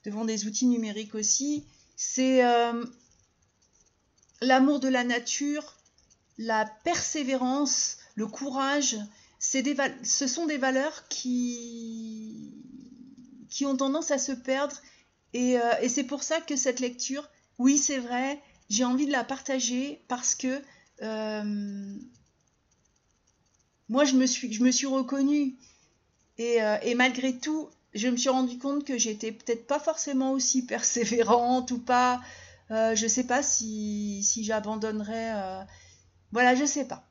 devant 0.05 0.25
des 0.25 0.47
outils 0.47 0.67
numériques 0.67 1.15
aussi. 1.15 1.65
C'est 1.97 2.45
euh, 2.45 2.85
l'amour 4.43 4.81
de 4.81 4.89
la 4.89 5.03
nature, 5.03 5.77
la 6.39 6.67
persévérance, 6.85 7.99
le 8.15 8.27
courage. 8.27 8.97
Des, 9.53 9.77
ce 10.03 10.27
sont 10.27 10.47
des 10.47 10.59
valeurs 10.59 11.09
qui, 11.09 12.53
qui 13.49 13.65
ont 13.65 13.77
tendance 13.77 14.11
à 14.11 14.19
se 14.19 14.33
perdre 14.33 14.77
euh, 15.35 15.73
et, 15.83 15.89
c'est 15.89 16.05
pour 16.05 16.23
ça 16.23 16.41
que 16.41 16.57
cette 16.57 16.81
lecture, 16.81 17.29
oui, 17.59 17.79
c'est 17.79 17.99
vrai, 17.99 18.41
j'ai 18.71 18.85
envie 18.85 19.07
de 19.07 19.13
la 19.13 19.25
partager 19.25 20.01
parce 20.09 20.35
que 20.35 20.63
euh, 21.03 21.95
moi, 23.89 24.05
je 24.05 24.15
me 24.15 24.27
suis, 24.27 24.53
je 24.53 24.63
me 24.63 24.71
suis 24.71 24.87
reconnue. 24.87 25.57
Et, 26.39 26.59
et, 26.83 26.95
malgré 26.95 27.39
tout, 27.39 27.69
je 27.97 28.09
me 28.09 28.17
suis 28.17 28.29
rendu 28.29 28.59
compte 28.59 28.85
que 28.85 28.99
j'étais 28.99 29.33
peut-être 29.33 29.67
pas 29.67 29.81
forcément 29.81 30.33
aussi 30.33 30.65
persévérante 30.67 31.71
ou 31.71 31.79
pas. 31.79 32.21
je 32.71 33.07
sais 33.09 33.25
pas 33.25 33.43
si, 33.43 34.23
si 34.25 34.45
j'abandonnerais. 34.45 35.67
Voilà, 36.33 36.55
je 36.55 36.65
sais 36.65 36.87
pas. 36.87 37.05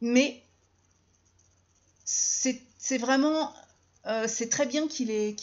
Mais 0.00 0.42
c'est 2.04 2.98
vraiment 2.98 3.52
euh, 4.06 4.26
c'est 4.26 4.48
très 4.48 4.66
bien 4.66 4.88
qu'il 4.88 5.10
ait, 5.10 5.34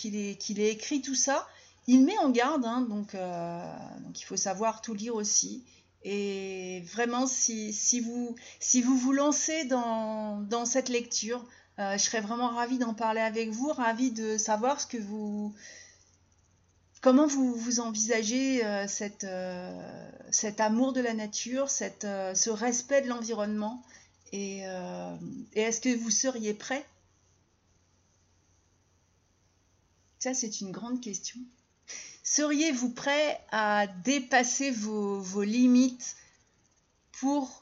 écrit 0.58 1.02
tout 1.02 1.16
ça. 1.16 1.48
Il 1.88 2.06
met 2.06 2.18
en 2.18 2.30
garde, 2.30 2.66
hein, 2.66 2.82
donc, 2.82 3.16
euh, 3.16 3.74
donc, 4.02 4.20
il 4.20 4.24
faut 4.24 4.38
savoir 4.38 4.82
tout 4.82 4.94
lire 4.94 5.16
aussi. 5.16 5.64
Et 6.04 6.82
vraiment, 6.94 7.26
si, 7.28 8.02
vous, 8.02 8.36
vous 8.98 9.12
lancez 9.12 9.66
dans, 9.66 10.66
cette 10.66 10.90
lecture, 10.90 11.40
euh, 11.40 11.46
je 11.80 11.98
serais 11.98 12.22
vraiment 12.22 12.50
ravie 12.50 12.78
d'en 12.78 12.94
parler 12.94 13.22
avec 13.22 13.50
vous, 13.50 13.70
ravie 13.70 14.12
de 14.12 14.38
savoir 14.38 14.82
ce 14.82 14.86
que 14.88 14.98
vous, 14.98 15.54
comment 17.02 17.26
vous, 17.26 17.56
vous 17.56 17.80
envisagez 17.80 18.62
cette, 18.88 19.26
cet 20.32 20.60
amour 20.60 20.94
de 20.94 21.02
la 21.02 21.14
nature, 21.14 21.70
cette, 21.70 22.04
ce 22.04 22.50
respect 22.50 23.02
de 23.02 23.08
l'environnement 23.08 23.82
et, 24.34 24.60
et 25.54 25.62
est-ce 25.62 25.80
que 25.80 25.96
vous 25.96 26.12
seriez 26.12 26.54
prêt? 26.54 26.86
Ça, 30.20 30.34
c'est 30.34 30.60
une 30.60 30.72
grande 30.72 31.00
question. 31.00 31.40
Seriez-vous 32.24 32.90
prêt 32.90 33.40
à 33.52 33.88
dépasser 33.88 34.70
vos, 34.70 35.44
limites 35.44 36.18
pour 37.14 37.59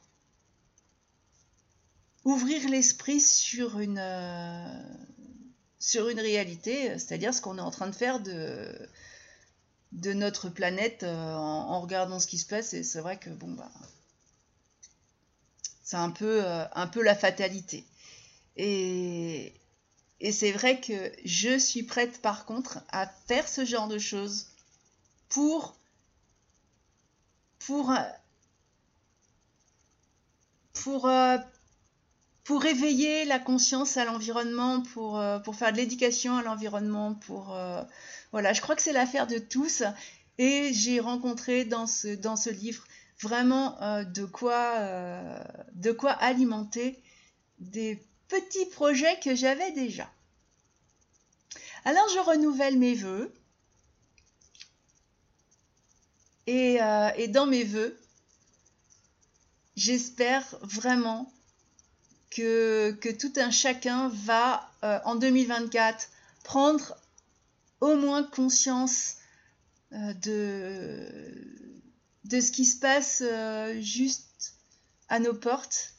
ouvrir 2.27 2.67
l'esprit 2.67 3.21
sur 3.21 3.79
une, 3.79 3.99
euh, 3.99 4.83
sur 5.79 6.09
une 6.09 6.19
réalité, 6.19 6.99
c'est-à-dire 6.99 7.33
ce 7.33 7.39
qu'on 7.39 7.57
est 7.57 7.61
en 7.61 7.71
train 7.71 7.87
de 7.87 7.95
faire 7.95 8.19
de, 8.19 8.77
de 9.93 10.11
notre 10.11 10.49
planète 10.49 11.03
euh, 11.03 11.33
en, 11.33 11.79
regardant 11.79 12.19
ce 12.19 12.27
qui 12.27 12.37
se 12.37 12.45
passe. 12.45 12.73
Et 12.73 12.83
c'est 12.83 12.99
vrai 12.99 13.17
que 13.17 13.29
bon 13.29 13.53
bah 13.53 13.71
c'est 15.83 15.95
un 15.95 16.09
peu, 16.09 16.43
euh, 16.43 16.65
un 16.75 16.87
peu 16.87 17.01
la 17.01 17.15
fatalité. 17.15 17.85
Et, 18.57 19.53
et 20.19 20.33
c'est 20.33 20.51
vrai 20.51 20.81
que 20.81 21.13
je 21.23 21.57
suis 21.57 21.83
prête 21.83 22.21
par 22.21 22.45
contre 22.45 22.79
à 22.89 23.07
faire 23.07 23.47
ce 23.47 23.63
genre 23.63 23.87
de 23.87 23.99
choses 23.99 24.47
pour 25.29 25.77
pour 27.59 27.93
pour 30.73 31.09
pour 32.47 32.65
éveiller 32.65 33.25
la 33.25 33.37
conscience 33.37 33.97
à 33.97 34.05
l'environnement, 34.05 34.81
pour, 34.81 35.19
euh, 35.19 35.37
pour 35.37 35.55
faire 35.55 35.71
de 35.71 35.77
l'éducation 35.77 36.35
à 36.37 36.41
l'environnement, 36.41 37.13
pour 37.13 37.53
euh, 37.53 37.83
voilà, 38.31 38.53
je 38.53 38.61
crois 38.61 38.75
que 38.75 38.81
c'est 38.81 38.93
l'affaire 38.93 39.27
de 39.27 39.37
tous. 39.37 39.83
Et 40.39 40.71
j'ai 40.73 40.99
rencontré 40.99 41.65
dans 41.65 41.87
ce, 41.87 42.09
dans 42.15 42.35
ce 42.35 42.49
livre 42.49 42.83
vraiment 43.19 43.75
de 44.03 44.25
quoi 44.25 44.79
de 45.73 45.91
quoi 45.91 46.11
alimenter 46.11 47.01
des 47.57 47.99
petits 48.27 48.67
projets 48.67 49.19
que 49.19 49.33
j'avais 49.33 49.71
déjà. 49.71 50.07
Alors 51.85 52.07
je 52.09 52.19
renouvelle 52.19 52.77
mes 52.77 52.93
voeux 52.93 53.33
Euh, 56.49 57.09
et, 57.17 57.27
dans 57.27 57.45
mes 57.45 57.63
voeux, 57.63 57.97
j'espère 59.75 60.43
vraiment 60.61 61.31
que, 62.29 62.97
tout 63.19 63.33
un 63.37 63.51
chacun 63.51 64.09
va, 64.09 64.69
euh, 64.83 64.99
en 65.05 65.15
2024, 65.15 66.09
prendre 66.43 66.95
au 67.81 67.95
moins 67.95 68.23
conscience 68.23 69.15
euh, 69.93 70.13
de, 72.25 72.39
ce 72.39 72.51
qui 72.51 72.65
se 72.65 72.79
passe 72.79 73.23
juste 73.81 74.53
à 75.09 75.19
nos 75.19 75.33
portes 75.33 75.93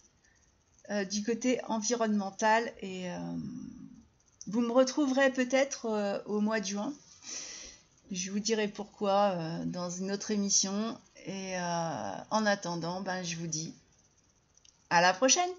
du 1.10 1.22
côté 1.22 1.60
environnemental. 1.66 2.72
Et 2.82 3.08
vous 4.46 4.60
me 4.60 4.72
retrouverez 4.72 5.30
peut-être 5.32 6.22
au 6.26 6.40
mois 6.40 6.60
de 6.60 6.66
juin 6.66 6.94
je 8.10 8.30
vous 8.30 8.40
dirai 8.40 8.68
pourquoi 8.68 9.34
euh, 9.36 9.64
dans 9.64 9.90
une 9.90 10.12
autre 10.12 10.30
émission. 10.30 10.98
Et 11.26 11.58
euh, 11.58 12.12
en 12.30 12.46
attendant, 12.46 13.00
ben, 13.00 13.22
je 13.22 13.36
vous 13.36 13.46
dis 13.46 13.74
à 14.90 15.00
la 15.00 15.12
prochaine 15.12 15.50